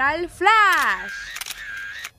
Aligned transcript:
Viral 0.00 0.30
Flash. 0.30 1.12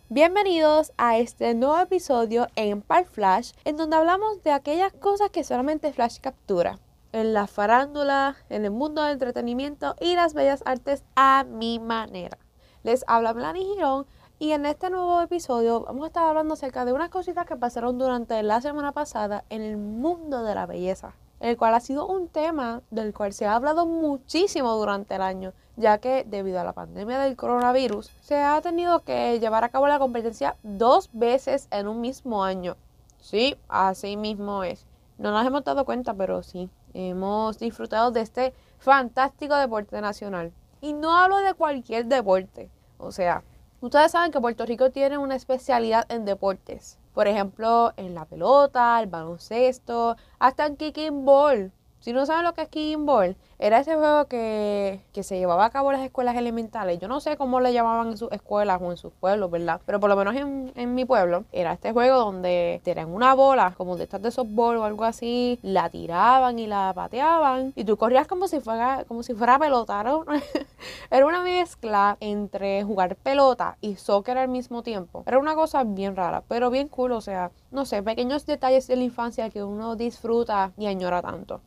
Bienvenidos 0.08 0.94
a 0.98 1.18
este 1.18 1.56
nuevo 1.56 1.80
episodio 1.80 2.46
en 2.56 2.84
Par 2.84 3.06
Flash, 3.06 3.54
en 3.66 3.76
donde 3.76 3.96
hablamos 3.96 4.44
de 4.44 4.52
aquellas 4.52 4.94
cosas 4.94 5.32
que 5.32 5.44
solamente 5.44 5.92
Flash 5.92 6.20
captura. 6.20 6.78
En 7.12 7.34
la 7.34 7.48
farándula, 7.48 8.36
en 8.50 8.66
el 8.66 8.70
mundo 8.70 9.02
del 9.02 9.14
entretenimiento 9.14 9.96
y 10.00 10.14
las 10.14 10.36
bellas 10.36 10.62
artes 10.68 11.04
a 11.16 11.44
mi 11.44 11.80
manera. 11.80 12.38
Les 12.84 13.04
habla 13.08 13.34
Melanie 13.34 13.66
Girón 13.74 14.06
y 14.38 14.52
en 14.52 14.68
este 14.68 14.92
nuevo 14.92 15.20
episodio 15.20 15.82
vamos 15.82 16.04
a 16.04 16.08
estar 16.10 16.26
hablando 16.26 16.54
acerca 16.54 16.86
de 16.86 16.94
unas 16.94 17.10
cositas 17.10 17.48
que 17.48 17.56
pasaron 17.56 17.98
durante 17.98 18.44
la 18.44 18.62
semana 18.62 18.92
pasada 18.92 19.44
en 19.50 19.64
el 19.64 19.78
mundo 19.78 20.44
de 20.44 20.54
la 20.54 20.68
belleza 20.68 21.16
el 21.42 21.58
cual 21.58 21.74
ha 21.74 21.80
sido 21.80 22.08
un 22.08 22.28
tema 22.28 22.84
del 22.92 23.14
cual 23.14 23.34
se 23.34 23.46
ha 23.46 23.56
hablado 23.56 23.88
muchísimo 23.88 24.76
durante 24.76 25.16
el 25.16 25.22
año, 25.22 25.54
ya 25.82 25.98
que 25.98 26.24
debido 26.26 26.60
a 26.60 26.64
la 26.64 26.74
pandemia 26.74 27.20
del 27.20 27.36
coronavirus 27.36 28.10
se 28.22 28.38
ha 28.38 28.62
tenido 28.62 29.00
que 29.04 29.40
llevar 29.40 29.64
a 29.66 29.70
cabo 29.70 29.88
la 29.88 30.00
competencia 30.00 30.56
dos 30.64 31.10
veces 31.12 31.68
en 31.72 31.88
un 31.88 32.00
mismo 32.00 32.44
año. 32.46 32.78
Sí, 33.20 33.58
así 33.68 34.16
mismo 34.16 34.64
es. 34.64 34.86
No 35.18 35.32
nos 35.32 35.46
hemos 35.46 35.64
dado 35.64 35.84
cuenta, 35.84 36.14
pero 36.14 36.42
sí, 36.44 36.70
hemos 36.94 37.60
disfrutado 37.60 38.12
de 38.12 38.22
este 38.22 38.54
fantástico 38.80 39.56
deporte 39.56 40.00
nacional. 40.00 40.54
Y 40.80 40.94
no 40.94 41.18
hablo 41.18 41.38
de 41.38 41.54
cualquier 41.54 42.06
deporte, 42.06 42.70
o 42.98 43.12
sea, 43.12 43.44
ustedes 43.82 44.12
saben 44.12 44.32
que 44.32 44.42
Puerto 44.42 44.66
Rico 44.66 44.90
tiene 44.90 45.18
una 45.18 45.36
especialidad 45.36 46.06
en 46.10 46.26
deportes. 46.26 46.98
Por 47.14 47.28
ejemplo, 47.28 47.94
en 47.98 48.16
la 48.16 48.26
pelota, 48.26 49.00
el 49.02 49.08
baloncesto, 49.08 50.16
hasta 50.40 50.66
en 50.66 50.78
kicking 50.78 51.26
ball. 51.26 51.72
Si 52.02 52.14
no 52.14 52.26
saben 52.26 52.44
lo 52.44 52.54
que 52.54 52.64
es 52.64 52.68
kicking 52.68 53.06
ball, 53.06 53.36
era 53.60 53.80
ese 53.80 53.96
juego 53.96 54.26
que, 54.26 55.02
se 55.22 55.38
llevaba 55.38 55.66
a 55.66 55.70
cabo 55.70 55.92
en 55.92 55.98
las 55.98 56.06
escuelas 56.06 56.36
elementales. 56.36 57.00
Yo 57.00 57.08
no 57.08 57.20
sé 57.20 57.38
cómo 57.38 57.60
le 57.60 57.74
llamaban 57.74 58.08
en 58.08 58.18
sus 58.18 58.32
escuelas 58.32 58.82
o 58.82 58.90
en 58.90 58.98
sus 58.98 59.14
pueblos, 59.14 59.52
¿verdad? 59.52 59.80
Pero 59.86 60.00
por 60.00 60.10
lo 60.10 60.16
menos 60.16 60.36
en, 60.36 60.96
mi 60.96 61.06
pueblo 61.06 61.44
era 61.52 61.74
este 61.74 61.92
juego 61.92 62.18
donde 62.18 62.82
tenían 62.84 63.14
una 63.14 63.36
bola, 63.36 63.76
como 63.78 63.98
de 63.98 64.06
estas 64.06 64.24
de 64.24 64.32
softball 64.32 64.78
o 64.78 64.84
algo 64.84 65.04
así, 65.04 65.60
la 65.62 65.92
tiraban 65.92 66.58
y 66.58 66.66
la 66.66 66.92
pateaban 66.96 67.72
y 67.76 67.84
tú 67.84 67.98
corrías 67.98 68.26
como 68.26 68.48
si 68.48 68.60
fuera, 68.62 69.06
como 69.08 69.22
si 69.22 69.36
fuera 69.36 69.60
pelota. 69.60 70.02
era 71.12 71.26
una 71.28 71.44
mezcla 71.44 72.18
entre 72.20 72.84
jugar 72.84 73.16
pelota 73.16 73.78
y 73.80 73.98
soccer 73.98 74.40
al 74.40 74.48
mismo 74.48 74.82
tiempo. 74.82 75.24
Era 75.28 75.38
una 75.38 75.54
cosa 75.54 75.84
bien 75.84 76.16
rara, 76.16 76.42
pero 76.48 76.72
bien 76.72 76.88
cool, 76.88 77.12
o 77.12 77.22
sea, 77.22 77.52
no 77.70 77.86
sé, 77.86 78.02
pequeños 78.02 78.48
detalles 78.48 78.88
de 78.88 78.96
la 78.96 79.04
infancia 79.04 79.52
que 79.52 79.64
uno 79.64 79.96
disfruta 79.96 80.72
y 80.80 80.88
añora 80.88 81.22
tanto. 81.22 81.62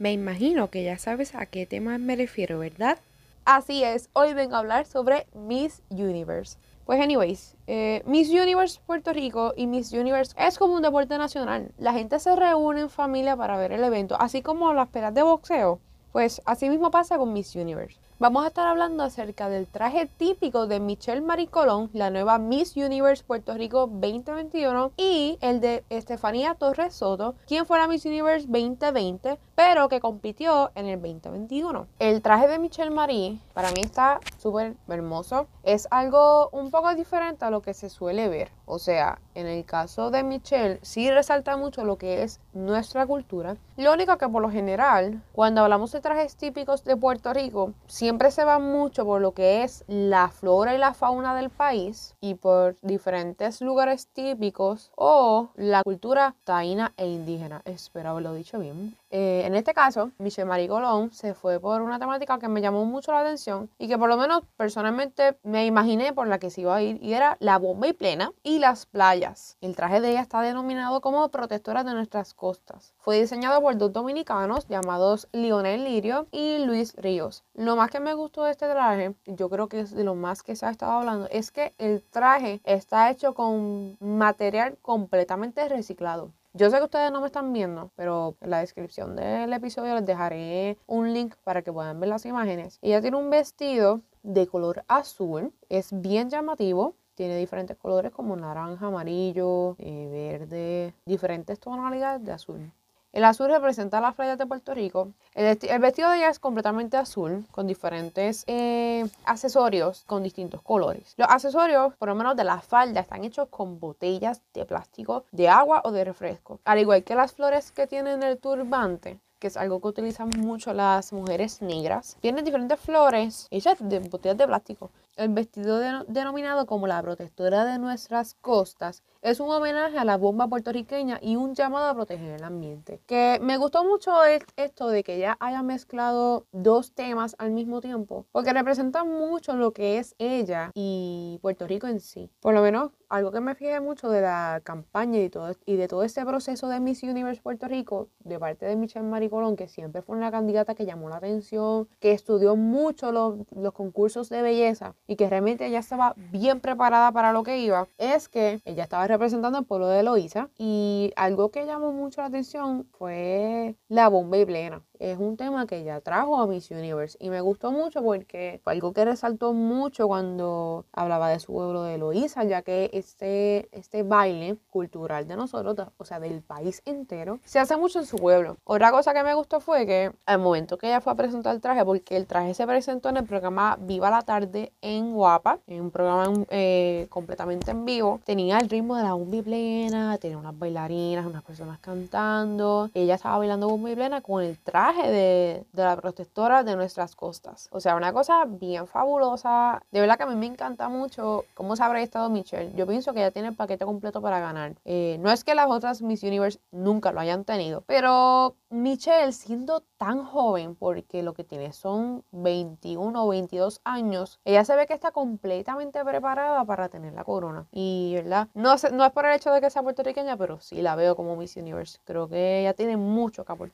Me 0.00 0.12
imagino 0.12 0.70
que 0.70 0.82
ya 0.82 0.96
sabes 0.96 1.34
a 1.34 1.44
qué 1.44 1.66
tema 1.66 1.98
me 1.98 2.16
refiero, 2.16 2.58
¿verdad? 2.58 2.98
Así 3.44 3.84
es, 3.84 4.08
hoy 4.14 4.32
vengo 4.32 4.56
a 4.56 4.60
hablar 4.60 4.86
sobre 4.86 5.26
Miss 5.34 5.82
Universe. 5.90 6.56
Pues 6.86 7.02
anyways, 7.02 7.54
eh, 7.66 8.02
Miss 8.06 8.30
Universe 8.30 8.80
Puerto 8.86 9.12
Rico 9.12 9.52
y 9.58 9.66
Miss 9.66 9.92
Universe 9.92 10.34
es 10.38 10.58
como 10.58 10.72
un 10.72 10.80
deporte 10.80 11.18
nacional. 11.18 11.70
La 11.76 11.92
gente 11.92 12.18
se 12.18 12.34
reúne 12.34 12.80
en 12.80 12.88
familia 12.88 13.36
para 13.36 13.58
ver 13.58 13.72
el 13.72 13.84
evento, 13.84 14.16
así 14.18 14.40
como 14.40 14.72
las 14.72 14.88
peras 14.88 15.12
de 15.12 15.22
boxeo. 15.22 15.80
Pues 16.12 16.40
así 16.46 16.70
mismo 16.70 16.90
pasa 16.90 17.18
con 17.18 17.34
Miss 17.34 17.54
Universe. 17.54 18.00
Vamos 18.20 18.44
a 18.44 18.48
estar 18.48 18.66
hablando 18.66 19.02
acerca 19.02 19.48
del 19.48 19.66
traje 19.66 20.04
típico 20.04 20.66
de 20.66 20.78
Michelle 20.78 21.22
Marie 21.22 21.46
Colón, 21.48 21.88
la 21.94 22.10
nueva 22.10 22.36
Miss 22.36 22.76
Universe 22.76 23.24
Puerto 23.24 23.54
Rico 23.54 23.86
2021, 23.86 24.92
y 24.98 25.38
el 25.40 25.62
de 25.62 25.84
Estefanía 25.88 26.54
Torres 26.54 26.92
Soto, 26.92 27.34
quien 27.46 27.64
fue 27.64 27.78
la 27.78 27.88
Miss 27.88 28.04
Universe 28.04 28.46
2020, 28.46 29.38
pero 29.54 29.88
que 29.88 30.00
compitió 30.00 30.70
en 30.74 30.84
el 30.84 31.00
2021. 31.00 31.86
El 31.98 32.20
traje 32.20 32.46
de 32.46 32.58
Michelle 32.58 32.90
Marie 32.90 33.38
para 33.54 33.70
mí 33.70 33.80
está 33.80 34.20
súper 34.36 34.76
hermoso. 34.88 35.46
Es 35.62 35.88
algo 35.90 36.50
un 36.50 36.70
poco 36.70 36.94
diferente 36.94 37.46
a 37.46 37.50
lo 37.50 37.62
que 37.62 37.72
se 37.72 37.88
suele 37.88 38.28
ver. 38.28 38.50
O 38.66 38.78
sea, 38.78 39.18
en 39.40 39.46
el 39.46 39.64
caso 39.64 40.10
de 40.10 40.22
Michelle, 40.22 40.78
sí 40.82 41.10
resalta 41.10 41.56
mucho 41.56 41.84
lo 41.84 41.96
que 41.96 42.22
es 42.22 42.40
nuestra 42.52 43.06
cultura. 43.06 43.56
Lo 43.76 43.92
único 43.92 44.16
que 44.18 44.28
por 44.28 44.42
lo 44.42 44.50
general, 44.50 45.22
cuando 45.32 45.62
hablamos 45.62 45.92
de 45.92 46.00
trajes 46.00 46.36
típicos 46.36 46.84
de 46.84 46.96
Puerto 46.96 47.32
Rico, 47.32 47.72
siempre 47.86 48.30
se 48.30 48.44
va 48.44 48.58
mucho 48.58 49.04
por 49.04 49.20
lo 49.20 49.32
que 49.32 49.62
es 49.62 49.84
la 49.88 50.28
flora 50.28 50.74
y 50.74 50.78
la 50.78 50.94
fauna 50.94 51.34
del 51.34 51.50
país 51.50 52.14
y 52.20 52.34
por 52.34 52.76
diferentes 52.82 53.60
lugares 53.60 54.08
típicos 54.08 54.92
o 54.96 55.50
la 55.56 55.82
cultura 55.82 56.34
taína 56.44 56.92
e 56.96 57.06
indígena. 57.06 57.62
Espero 57.64 58.10
haberlo 58.10 58.34
dicho 58.34 58.58
bien. 58.58 58.99
Eh, 59.10 59.42
en 59.44 59.56
este 59.56 59.74
caso, 59.74 60.12
Michelle 60.18 60.46
Marie 60.48 60.68
Colón 60.68 61.12
se 61.12 61.34
fue 61.34 61.58
por 61.58 61.82
una 61.82 61.98
temática 61.98 62.38
que 62.38 62.48
me 62.48 62.60
llamó 62.60 62.84
mucho 62.84 63.10
la 63.10 63.20
atención 63.20 63.68
y 63.76 63.88
que 63.88 63.98
por 63.98 64.08
lo 64.08 64.16
menos 64.16 64.42
personalmente 64.56 65.36
me 65.42 65.66
imaginé 65.66 66.12
por 66.12 66.28
la 66.28 66.38
que 66.38 66.50
se 66.50 66.60
iba 66.60 66.76
a 66.76 66.82
ir 66.82 66.98
y 67.02 67.14
era 67.14 67.36
la 67.40 67.58
bomba 67.58 67.88
y 67.88 67.92
plena 67.92 68.32
y 68.44 68.60
las 68.60 68.86
playas. 68.86 69.56
El 69.60 69.74
traje 69.74 70.00
de 70.00 70.10
ella 70.10 70.20
está 70.20 70.40
denominado 70.42 71.00
como 71.00 71.28
protectora 71.30 71.82
de 71.82 71.92
nuestras 71.92 72.34
costas. 72.34 72.94
Fue 72.98 73.20
diseñado 73.20 73.60
por 73.60 73.76
dos 73.76 73.92
dominicanos 73.92 74.68
llamados 74.68 75.28
Lionel 75.32 75.84
Lirio 75.84 76.28
y 76.30 76.58
Luis 76.64 76.94
Ríos. 76.96 77.42
Lo 77.54 77.74
más 77.74 77.90
que 77.90 77.98
me 77.98 78.14
gustó 78.14 78.44
de 78.44 78.52
este 78.52 78.68
traje, 78.68 79.14
yo 79.26 79.50
creo 79.50 79.68
que 79.68 79.80
es 79.80 79.90
de 79.90 80.04
lo 80.04 80.14
más 80.14 80.44
que 80.44 80.54
se 80.54 80.66
ha 80.66 80.70
estado 80.70 80.92
hablando, 80.92 81.26
es 81.30 81.50
que 81.50 81.74
el 81.78 82.02
traje 82.02 82.60
está 82.64 83.10
hecho 83.10 83.34
con 83.34 83.96
material 83.98 84.78
completamente 84.82 85.68
reciclado. 85.68 86.30
Yo 86.52 86.68
sé 86.68 86.78
que 86.78 86.84
ustedes 86.84 87.12
no 87.12 87.20
me 87.20 87.26
están 87.26 87.52
viendo, 87.52 87.92
pero 87.94 88.34
en 88.40 88.50
la 88.50 88.58
descripción 88.58 89.14
del 89.14 89.52
episodio 89.52 89.94
les 89.94 90.04
dejaré 90.04 90.78
un 90.88 91.12
link 91.12 91.36
para 91.44 91.62
que 91.62 91.72
puedan 91.72 92.00
ver 92.00 92.08
las 92.08 92.26
imágenes. 92.26 92.80
Ella 92.82 93.00
tiene 93.00 93.18
un 93.18 93.30
vestido 93.30 94.00
de 94.24 94.48
color 94.48 94.84
azul, 94.88 95.52
es 95.68 95.88
bien 95.92 96.28
llamativo, 96.28 96.96
tiene 97.14 97.36
diferentes 97.36 97.76
colores 97.76 98.10
como 98.10 98.34
naranja, 98.34 98.86
amarillo, 98.86 99.76
eh, 99.78 100.08
verde, 100.10 100.94
diferentes 101.06 101.60
tonalidades 101.60 102.24
de 102.24 102.32
azul. 102.32 102.72
El 103.12 103.24
azul 103.24 103.48
representa 103.48 104.00
las 104.00 104.14
playas 104.14 104.38
de 104.38 104.46
Puerto 104.46 104.72
Rico. 104.72 105.12
El, 105.34 105.58
vestido 105.80 106.10
de 106.10 106.18
ella 106.18 106.28
es 106.28 106.38
completamente 106.38 106.96
azul, 106.96 107.44
con 107.50 107.66
diferentes 107.66 108.44
eh, 108.46 109.04
accesorios 109.24 110.04
con 110.06 110.22
distintos 110.22 110.62
colores. 110.62 111.14
Los 111.16 111.28
accesorios, 111.28 111.94
por 111.96 112.08
lo 112.08 112.14
menos 112.14 112.36
de 112.36 112.44
la 112.44 112.60
falda, 112.60 113.00
están 113.00 113.24
hechos 113.24 113.48
con 113.48 113.80
botellas 113.80 114.42
de 114.54 114.64
plástico, 114.64 115.24
de 115.32 115.48
agua 115.48 115.82
o 115.84 115.90
de 115.90 116.04
refresco. 116.04 116.60
Al 116.64 116.78
igual 116.78 117.02
que 117.02 117.16
las 117.16 117.32
flores 117.32 117.72
que 117.72 117.88
tienen 117.88 118.22
el 118.22 118.38
turbante, 118.38 119.18
que 119.40 119.48
es 119.48 119.56
algo 119.56 119.80
que 119.80 119.88
utilizan 119.88 120.30
mucho 120.36 120.72
las 120.72 121.12
mujeres 121.12 121.62
negras. 121.62 122.16
Tienen 122.20 122.44
diferentes 122.44 122.78
flores 122.78 123.48
hechas 123.50 123.78
de 123.80 123.98
botellas 123.98 124.38
de 124.38 124.46
plástico. 124.46 124.90
El 125.16 125.30
vestido 125.30 125.78
denominado 126.06 126.66
como 126.66 126.86
la 126.86 127.02
protectora 127.02 127.64
de 127.64 127.78
nuestras 127.78 128.34
costas 128.34 129.02
es 129.22 129.40
un 129.40 129.50
homenaje 129.50 129.98
a 129.98 130.04
la 130.04 130.16
bomba 130.16 130.46
puertorriqueña 130.48 131.18
y 131.20 131.36
un 131.36 131.54
llamado 131.54 131.88
a 131.88 131.94
proteger 131.94 132.32
el 132.32 132.44
ambiente. 132.44 133.00
Que 133.06 133.38
me 133.42 133.58
gustó 133.58 133.84
mucho 133.84 134.12
esto 134.56 134.88
de 134.88 135.02
que 135.02 135.18
ya 135.18 135.36
haya 135.40 135.62
mezclado 135.62 136.46
dos 136.52 136.92
temas 136.92 137.34
al 137.38 137.50
mismo 137.50 137.80
tiempo, 137.80 138.24
porque 138.32 138.52
representa 138.52 139.04
mucho 139.04 139.56
lo 139.56 139.72
que 139.72 139.98
es 139.98 140.14
ella 140.18 140.70
y 140.74 141.38
Puerto 141.42 141.66
Rico 141.66 141.86
en 141.86 142.00
sí. 142.00 142.30
Por 142.40 142.54
lo 142.54 142.62
menos 142.62 142.92
algo 143.10 143.32
que 143.32 143.40
me 143.40 143.54
fijé 143.54 143.80
mucho 143.80 144.08
de 144.08 144.22
la 144.22 144.60
campaña 144.64 145.20
y, 145.20 145.28
todo, 145.28 145.52
y 145.66 145.76
de 145.76 145.88
todo 145.88 146.04
este 146.04 146.24
proceso 146.24 146.68
de 146.68 146.80
Miss 146.80 147.02
Universe 147.02 147.42
Puerto 147.42 147.66
Rico, 147.66 148.08
de 148.20 148.38
parte 148.38 148.66
de 148.66 148.76
Michelle 148.76 149.06
Maricolón, 149.06 149.56
que 149.56 149.68
siempre 149.68 150.00
fue 150.00 150.16
una 150.16 150.30
candidata 150.30 150.74
que 150.74 150.86
llamó 150.86 151.08
la 151.10 151.16
atención, 151.16 151.88
que 151.98 152.12
estudió 152.12 152.56
mucho 152.56 153.12
los, 153.12 153.38
los 153.52 153.72
concursos 153.74 154.28
de 154.28 154.42
belleza 154.42 154.94
y 155.06 155.16
que 155.16 155.28
realmente 155.28 155.66
ella 155.66 155.80
estaba 155.80 156.14
bien 156.30 156.60
preparada 156.60 157.10
para 157.12 157.32
lo 157.32 157.42
que 157.42 157.58
iba, 157.58 157.88
es 157.98 158.28
que 158.28 158.60
ella 158.64 158.84
estaba 158.84 159.06
representando 159.06 159.58
al 159.58 159.64
pueblo 159.64 159.88
de 159.88 160.02
Loíza 160.02 160.48
y 160.56 161.12
algo 161.16 161.50
que 161.50 161.66
llamó 161.66 161.92
mucho 161.92 162.20
la 162.20 162.28
atención 162.28 162.86
fue 162.92 163.74
la 163.90 164.08
bomba 164.08 164.38
y 164.38 164.46
plena 164.46 164.82
es 165.00 165.18
un 165.18 165.36
tema 165.36 165.66
que 165.66 165.82
ya 165.82 166.00
trajo 166.00 166.38
a 166.38 166.46
Miss 166.46 166.70
Universe 166.70 167.16
y 167.20 167.30
me 167.30 167.40
gustó 167.40 167.72
mucho 167.72 168.02
porque 168.02 168.60
fue 168.62 168.74
algo 168.74 168.92
que 168.92 169.04
resaltó 169.04 169.54
mucho 169.54 170.06
cuando 170.06 170.84
hablaba 170.92 171.30
de 171.30 171.40
su 171.40 171.54
pueblo 171.54 171.82
de 171.82 171.94
Eloísa, 171.94 172.44
ya 172.44 172.62
que 172.62 172.90
este, 172.92 173.68
este 173.72 174.02
baile 174.02 174.58
cultural 174.68 175.26
de 175.26 175.36
nosotros, 175.36 175.88
o 175.96 176.04
sea, 176.04 176.20
del 176.20 176.42
país 176.42 176.82
entero, 176.84 177.40
se 177.44 177.58
hace 177.58 177.78
mucho 177.78 177.98
en 177.98 178.06
su 178.06 178.18
pueblo. 178.18 178.58
Otra 178.64 178.92
cosa 178.92 179.14
que 179.14 179.24
me 179.24 179.34
gustó 179.34 179.60
fue 179.60 179.86
que 179.86 180.12
al 180.26 180.38
momento 180.38 180.76
que 180.76 180.88
ella 180.88 181.00
fue 181.00 181.14
a 181.14 181.16
presentar 181.16 181.54
el 181.54 181.62
traje, 181.62 181.82
porque 181.84 182.16
el 182.16 182.26
traje 182.26 182.52
se 182.52 182.66
presentó 182.66 183.08
en 183.08 183.16
el 183.16 183.24
programa 183.24 183.78
Viva 183.80 184.10
la 184.10 184.20
Tarde 184.20 184.74
en 184.82 185.14
Guapa, 185.14 185.60
en 185.66 185.80
un 185.80 185.90
programa 185.90 186.44
eh, 186.50 187.06
completamente 187.08 187.70
en 187.70 187.86
vivo, 187.86 188.20
tenía 188.24 188.58
el 188.58 188.68
ritmo 188.68 188.96
de 188.96 189.04
la 189.04 189.14
bomba 189.14 189.42
plena, 189.42 190.18
tenía 190.18 190.36
unas 190.36 190.58
bailarinas, 190.58 191.24
unas 191.24 191.42
personas 191.42 191.78
cantando, 191.78 192.90
ella 192.92 193.14
estaba 193.14 193.38
bailando 193.38 193.68
bomba 193.80 193.94
plena 193.94 194.20
con 194.20 194.42
el 194.42 194.58
traje 194.58 195.10
de, 195.10 195.64
de, 195.72 195.82
la 195.82 195.96
protectora 195.96 196.62
de 196.62 196.76
nuestras 196.76 197.16
costas. 197.16 197.68
O 197.72 197.80
sea, 197.80 197.96
una 197.96 198.12
cosa 198.12 198.44
bien 198.46 198.86
fabulosa. 198.86 199.82
De 199.90 200.00
verdad 200.00 200.16
que 200.16 200.24
a 200.24 200.26
mí 200.26 200.36
me 200.36 200.46
encanta 200.46 200.88
mucho 200.88 201.44
cómo 201.54 201.76
se 201.76 201.82
habrá 201.82 202.00
estado 202.00 202.30
Michelle. 202.30 202.72
Yo 202.74 202.86
pienso 202.86 203.12
que 203.12 203.20
ella 203.20 203.30
tiene 203.30 203.48
el 203.48 203.56
paquete 203.56 203.84
completo 203.84 204.20
para 204.22 204.40
ganar. 204.40 204.74
Eh, 204.84 205.18
no 205.20 205.30
es 205.30 205.44
que 205.44 205.54
las 205.54 205.68
otras 205.68 206.02
Miss 206.02 206.22
Universe 206.22 206.60
nunca 206.70 207.12
lo 207.12 207.20
hayan 207.20 207.44
tenido, 207.44 207.82
pero 207.86 208.56
Michelle 208.70 209.32
siendo 209.32 209.82
tan 209.98 210.24
joven, 210.24 210.76
porque 210.76 211.22
lo 211.22 211.34
que 211.34 211.44
tiene 211.44 211.72
son 211.72 212.24
21 212.30 213.24
o 213.24 213.28
22 213.28 213.80
años, 213.84 214.40
ella 214.44 214.64
se 214.64 214.76
ve 214.76 214.86
que 214.86 214.94
está 214.94 215.10
completamente 215.10 216.04
preparada 216.04 216.64
para 216.64 216.88
tener 216.88 217.12
la 217.12 217.24
corona. 217.24 217.66
Y, 217.72 218.12
¿verdad? 218.14 218.48
No, 218.54 218.76
no 218.92 219.04
es 219.04 219.12
por 219.12 219.26
el 219.26 219.34
hecho 219.34 219.52
de 219.52 219.60
que 219.60 219.70
sea 219.70 219.82
puertorriqueña, 219.82 220.36
pero 220.36 220.60
sí 220.60 220.82
la 220.82 220.94
veo 220.94 221.16
como 221.16 221.36
Miss 221.36 221.56
Universe. 221.56 221.98
Creo 222.04 222.28
que 222.28 222.60
ella 222.60 222.74
tiene 222.74 222.96
mucho 222.96 223.44
que 223.44 223.52
aportar. 223.52 223.69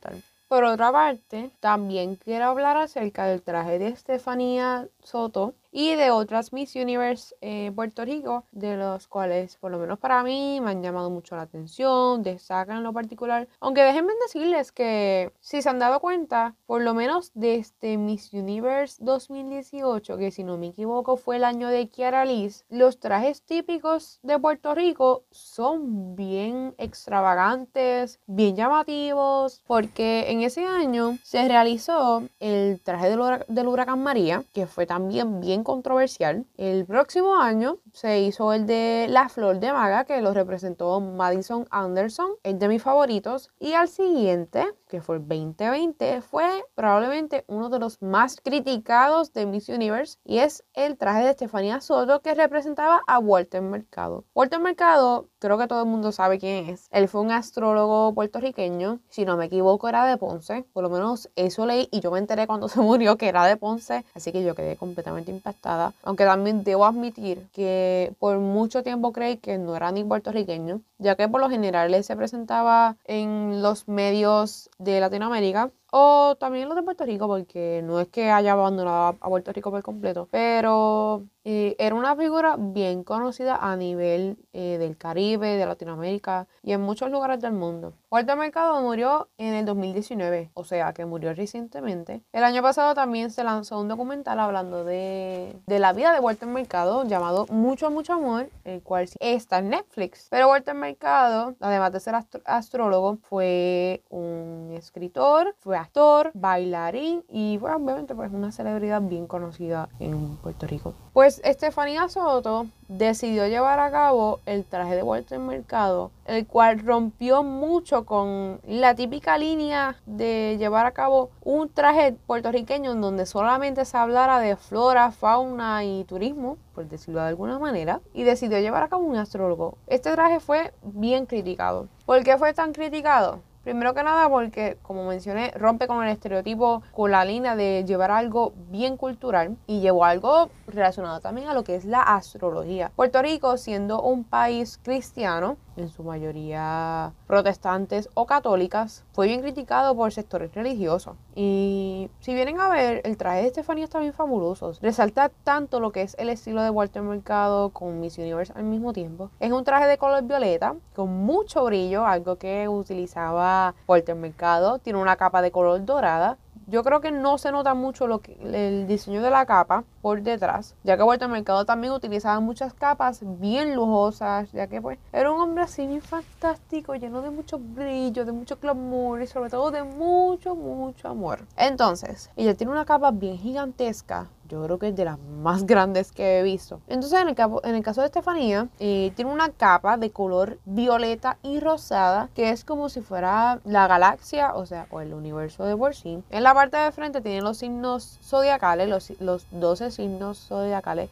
Por 0.48 0.64
otra 0.64 0.92
parte, 0.92 1.50
también 1.60 2.16
quiero 2.16 2.46
hablar 2.46 2.76
acerca 2.76 3.26
del 3.26 3.42
traje 3.42 3.78
de 3.78 3.88
Estefanía 3.88 4.88
Soto 5.02 5.54
y 5.76 5.94
de 5.94 6.10
otras 6.10 6.54
Miss 6.54 6.74
Universe 6.74 7.36
en 7.42 7.74
Puerto 7.74 8.02
Rico, 8.02 8.44
de 8.50 8.78
los 8.78 9.06
cuales, 9.08 9.58
por 9.58 9.70
lo 9.70 9.78
menos 9.78 9.98
para 9.98 10.22
mí, 10.22 10.58
me 10.62 10.70
han 10.70 10.82
llamado 10.82 11.10
mucho 11.10 11.36
la 11.36 11.42
atención, 11.42 12.22
destacan 12.22 12.82
lo 12.82 12.94
particular. 12.94 13.46
Aunque 13.60 13.82
déjenme 13.82 14.14
decirles 14.22 14.72
que, 14.72 15.34
si 15.40 15.60
se 15.60 15.68
han 15.68 15.78
dado 15.78 16.00
cuenta, 16.00 16.54
por 16.64 16.80
lo 16.80 16.94
menos 16.94 17.30
desde 17.34 17.98
Miss 17.98 18.32
Universe 18.32 19.04
2018, 19.04 20.16
que 20.16 20.30
si 20.30 20.44
no 20.44 20.56
me 20.56 20.68
equivoco 20.68 21.18
fue 21.18 21.36
el 21.36 21.44
año 21.44 21.68
de 21.68 21.88
Kiara 21.90 22.24
Liz, 22.24 22.64
los 22.70 22.98
trajes 22.98 23.42
típicos 23.42 24.18
de 24.22 24.38
Puerto 24.38 24.74
Rico 24.74 25.24
son 25.30 26.16
bien 26.16 26.74
extravagantes, 26.78 28.18
bien 28.26 28.56
llamativos, 28.56 29.62
porque 29.66 30.30
en 30.30 30.40
ese 30.40 30.64
año 30.64 31.18
se 31.22 31.46
realizó 31.46 32.22
el 32.40 32.80
traje 32.82 33.10
del, 33.10 33.68
huracán 33.68 34.02
María, 34.02 34.42
que 34.54 34.66
fue 34.66 34.86
también 34.86 35.38
bien 35.42 35.64
controversial. 35.66 36.46
El 36.56 36.86
próximo 36.86 37.38
año 37.38 37.78
se 37.92 38.20
hizo 38.20 38.52
el 38.52 38.66
de 38.66 39.06
La 39.08 39.28
Flor 39.28 39.58
de 39.58 39.72
Maga, 39.72 40.04
que 40.04 40.20
lo 40.20 40.32
representó 40.32 41.00
Madison 41.00 41.66
Anderson, 41.72 42.36
es 42.44 42.56
de 42.60 42.68
mis 42.68 42.80
favoritos. 42.80 43.50
Y 43.58 43.72
al 43.72 43.88
siguiente, 43.88 44.64
que 44.88 45.00
fue 45.00 45.16
el 45.16 45.22
2020, 45.26 46.20
fue 46.22 46.64
probablemente 46.74 47.44
uno 47.48 47.68
de 47.68 47.78
los 47.78 48.00
más 48.02 48.40
criticados 48.40 49.32
de 49.32 49.46
Miss 49.46 49.68
Universe 49.68 50.18
y 50.24 50.38
es 50.38 50.64
el 50.74 50.96
traje 50.96 51.24
de 51.24 51.30
Estefanía 51.30 51.80
Soto 51.80 52.20
que 52.20 52.34
representaba 52.34 53.02
a 53.06 53.18
Walter 53.18 53.62
Mercado. 53.62 54.24
Walter 54.34 54.60
Mercado, 54.60 55.28
creo 55.38 55.58
que 55.58 55.66
todo 55.66 55.82
el 55.82 55.88
mundo 55.88 56.12
sabe 56.12 56.38
quién 56.38 56.68
es. 56.68 56.88
Él 56.90 57.08
fue 57.08 57.20
un 57.20 57.32
astrólogo 57.32 58.14
puertorriqueño, 58.14 59.00
si 59.08 59.24
no 59.24 59.36
me 59.36 59.46
equivoco 59.46 59.88
era 59.88 60.06
de 60.06 60.16
Ponce, 60.16 60.64
por 60.72 60.82
lo 60.82 60.90
menos 60.90 61.30
eso 61.36 61.66
leí 61.66 61.88
y 61.90 62.00
yo 62.00 62.10
me 62.10 62.18
enteré 62.18 62.46
cuando 62.46 62.68
se 62.68 62.80
murió 62.80 63.16
que 63.16 63.28
era 63.28 63.44
de 63.46 63.56
Ponce, 63.56 64.04
así 64.14 64.32
que 64.32 64.44
yo 64.44 64.54
quedé 64.54 64.76
completamente 64.76 65.30
impactada. 65.30 65.92
Aunque 66.02 66.24
también 66.24 66.64
debo 66.64 66.84
admitir 66.84 67.46
que 67.52 68.14
por 68.18 68.38
mucho 68.38 68.82
tiempo 68.82 69.12
creí 69.12 69.38
que 69.38 69.58
no 69.58 69.76
era 69.76 69.90
ni 69.90 70.04
puertorriqueño, 70.04 70.80
ya 70.98 71.16
que 71.16 71.28
por 71.28 71.40
lo 71.40 71.50
general 71.50 71.92
él 71.92 72.04
se 72.04 72.16
presentaba 72.16 72.96
en 73.04 73.62
los 73.62 73.88
medios 73.88 74.70
de 74.78 75.00
Latinoamérica 75.00 75.72
o 75.90 76.36
también 76.38 76.68
los 76.68 76.76
de 76.76 76.82
Puerto 76.82 77.04
Rico, 77.04 77.26
porque 77.26 77.82
no 77.84 78.00
es 78.00 78.08
que 78.08 78.30
haya 78.30 78.52
abandonado 78.52 79.16
a 79.20 79.28
Puerto 79.28 79.52
Rico 79.52 79.70
por 79.70 79.82
completo, 79.82 80.28
pero 80.30 81.22
eh, 81.48 81.76
era 81.78 81.94
una 81.94 82.16
figura 82.16 82.56
bien 82.58 83.04
conocida 83.04 83.54
a 83.54 83.76
nivel 83.76 84.36
eh, 84.52 84.78
del 84.78 84.96
Caribe, 84.96 85.56
de 85.56 85.64
Latinoamérica 85.64 86.48
y 86.64 86.72
en 86.72 86.80
muchos 86.80 87.08
lugares 87.08 87.40
del 87.40 87.52
mundo. 87.52 87.92
Walter 88.10 88.36
Mercado 88.36 88.80
murió 88.82 89.28
en 89.38 89.54
el 89.54 89.64
2019, 89.64 90.50
o 90.54 90.64
sea 90.64 90.92
que 90.92 91.04
murió 91.04 91.32
recientemente. 91.34 92.22
El 92.32 92.42
año 92.42 92.62
pasado 92.62 92.94
también 92.96 93.30
se 93.30 93.44
lanzó 93.44 93.80
un 93.80 93.86
documental 93.86 94.40
hablando 94.40 94.84
de, 94.84 95.54
de 95.66 95.78
la 95.78 95.92
vida 95.92 96.12
de 96.12 96.18
Walter 96.18 96.48
Mercado 96.48 97.04
llamado 97.04 97.46
Mucho, 97.48 97.92
mucho 97.92 98.14
amor, 98.14 98.48
el 98.64 98.82
cual 98.82 99.08
está 99.20 99.58
en 99.58 99.70
Netflix. 99.70 100.26
Pero 100.30 100.48
Walter 100.48 100.74
Mercado, 100.74 101.54
además 101.60 101.92
de 101.92 102.00
ser 102.00 102.16
astrólogo, 102.44 103.18
fue 103.22 104.02
un 104.08 104.72
escritor, 104.76 105.54
fue 105.60 105.75
actor, 105.76 106.30
bailarín 106.34 107.24
y 107.28 107.58
fue 107.60 107.72
obviamente 107.74 108.14
pues 108.14 108.32
una 108.32 108.52
celebridad 108.52 109.02
bien 109.02 109.26
conocida 109.26 109.88
en 110.00 110.36
Puerto 110.36 110.66
Rico. 110.66 110.94
Pues 111.12 111.40
Estefanía 111.44 112.08
Soto 112.08 112.66
decidió 112.88 113.46
llevar 113.46 113.80
a 113.80 113.90
cabo 113.90 114.40
el 114.46 114.64
traje 114.64 114.94
de 114.94 115.02
Walter 115.02 115.38
Mercado, 115.38 116.10
el 116.24 116.46
cual 116.46 116.78
rompió 116.80 117.42
mucho 117.42 118.04
con 118.04 118.60
la 118.66 118.94
típica 118.94 119.38
línea 119.38 119.96
de 120.06 120.56
llevar 120.58 120.86
a 120.86 120.92
cabo 120.92 121.30
un 121.42 121.68
traje 121.68 122.12
puertorriqueño 122.26 122.92
en 122.92 123.00
donde 123.00 123.26
solamente 123.26 123.84
se 123.84 123.96
hablara 123.96 124.38
de 124.38 124.56
flora, 124.56 125.10
fauna 125.10 125.84
y 125.84 126.04
turismo, 126.04 126.58
por 126.74 126.86
decirlo 126.88 127.20
de 127.20 127.28
alguna 127.28 127.58
manera, 127.58 128.00
y 128.14 128.22
decidió 128.22 128.58
llevar 128.60 128.82
a 128.82 128.88
cabo 128.88 129.04
un 129.04 129.16
astrólogo. 129.16 129.78
Este 129.86 130.12
traje 130.12 130.40
fue 130.40 130.72
bien 130.82 131.26
criticado. 131.26 131.88
¿Por 132.04 132.22
qué 132.22 132.38
fue 132.38 132.52
tan 132.54 132.72
criticado? 132.72 133.40
Primero 133.66 133.94
que 133.94 134.04
nada 134.04 134.28
porque, 134.28 134.78
como 134.80 135.08
mencioné, 135.08 135.50
rompe 135.56 135.88
con 135.88 136.00
el 136.04 136.08
estereotipo, 136.08 136.84
con 136.92 137.10
la 137.10 137.24
línea 137.24 137.56
de 137.56 137.84
llevar 137.84 138.12
algo 138.12 138.52
bien 138.70 138.96
cultural 138.96 139.56
y 139.66 139.80
llevó 139.80 140.04
algo 140.04 140.50
relacionado 140.68 141.18
también 141.18 141.48
a 141.48 141.52
lo 141.52 141.64
que 141.64 141.74
es 141.74 141.84
la 141.84 142.00
astrología. 142.00 142.92
Puerto 142.94 143.20
Rico, 143.20 143.56
siendo 143.56 144.00
un 144.02 144.22
país 144.22 144.78
cristiano, 144.84 145.56
en 145.76 145.88
su 145.88 146.02
mayoría 146.02 147.12
protestantes 147.26 148.08
o 148.14 148.26
católicas, 148.26 149.04
fue 149.12 149.26
bien 149.26 149.40
criticado 149.40 149.94
por 149.94 150.12
sectores 150.12 150.54
religiosos. 150.54 151.16
Y 151.34 152.10
si 152.20 152.34
vienen 152.34 152.60
a 152.60 152.68
ver, 152.68 153.00
el 153.04 153.16
traje 153.16 153.42
de 153.42 153.46
Estefanía 153.48 153.84
está 153.84 153.98
bien 153.98 154.12
fabuloso. 154.12 154.72
Resalta 154.80 155.30
tanto 155.44 155.80
lo 155.80 155.92
que 155.92 156.02
es 156.02 156.16
el 156.18 156.28
estilo 156.28 156.62
de 156.62 156.70
Walter 156.70 157.02
Mercado 157.02 157.70
con 157.70 158.00
Miss 158.00 158.18
Universe 158.18 158.52
al 158.56 158.64
mismo 158.64 158.92
tiempo. 158.92 159.30
Es 159.40 159.52
un 159.52 159.64
traje 159.64 159.86
de 159.86 159.98
color 159.98 160.22
violeta 160.24 160.74
con 160.94 161.10
mucho 161.10 161.64
brillo, 161.64 162.06
algo 162.06 162.36
que 162.36 162.68
utilizaba 162.68 163.74
Walter 163.86 164.14
Mercado. 164.14 164.78
Tiene 164.78 165.00
una 165.00 165.16
capa 165.16 165.42
de 165.42 165.50
color 165.50 165.84
dorada 165.84 166.38
yo 166.66 166.82
creo 166.82 167.00
que 167.00 167.12
no 167.12 167.38
se 167.38 167.52
nota 167.52 167.74
mucho 167.74 168.06
lo 168.06 168.20
que, 168.20 168.36
el 168.42 168.86
diseño 168.86 169.22
de 169.22 169.30
la 169.30 169.46
capa 169.46 169.84
por 170.02 170.22
detrás, 170.22 170.74
ya 170.82 170.96
que 170.96 171.02
Walter 171.02 171.28
Mercado 171.28 171.64
también 171.64 171.92
utilizaba 171.92 172.40
muchas 172.40 172.74
capas 172.74 173.20
bien 173.22 173.74
lujosas, 173.74 174.50
ya 174.52 174.66
que 174.66 174.80
pues 174.80 174.98
era 175.12 175.30
un 175.32 175.40
hombre 175.40 175.64
así 175.64 175.86
bien 175.86 176.02
fantástico, 176.02 176.94
lleno 176.94 177.22
de 177.22 177.30
mucho 177.30 177.58
brillo, 177.58 178.24
de 178.24 178.32
mucho 178.32 178.56
glamour 178.56 179.22
y 179.22 179.26
sobre 179.26 179.50
todo 179.50 179.70
de 179.70 179.84
mucho, 179.84 180.54
mucho 180.54 181.08
amor. 181.08 181.40
Entonces, 181.56 182.30
ella 182.36 182.54
tiene 182.54 182.72
una 182.72 182.84
capa 182.84 183.10
bien 183.10 183.38
gigantesca, 183.38 184.28
yo 184.48 184.62
creo 184.64 184.78
que 184.78 184.88
es 184.88 184.96
de 184.96 185.04
las 185.04 185.18
más 185.18 185.66
grandes 185.66 186.12
que 186.12 186.38
he 186.38 186.42
visto. 186.42 186.80
Entonces, 186.88 187.20
en 187.20 187.28
el, 187.28 187.36
en 187.64 187.74
el 187.74 187.82
caso 187.82 188.00
de 188.00 188.06
Estefanía, 188.06 188.68
eh, 188.78 189.12
tiene 189.16 189.32
una 189.32 189.50
capa 189.50 189.96
de 189.96 190.10
color 190.10 190.58
violeta 190.64 191.38
y 191.42 191.60
rosada, 191.60 192.28
que 192.34 192.50
es 192.50 192.64
como 192.64 192.88
si 192.88 193.00
fuera 193.00 193.60
la 193.64 193.86
galaxia, 193.86 194.54
o 194.54 194.66
sea, 194.66 194.86
o 194.90 195.00
el 195.00 195.14
universo 195.14 195.64
de 195.64 195.74
Borsin. 195.74 196.24
En 196.30 196.42
la 196.42 196.54
parte 196.54 196.76
de 196.76 196.92
frente 196.92 197.20
tiene 197.20 197.42
los 197.42 197.58
signos 197.58 198.18
zodiacales, 198.22 198.88
los, 198.88 199.12
los 199.20 199.46
12 199.50 199.90
signos 199.90 200.38
zodiacales 200.38 201.10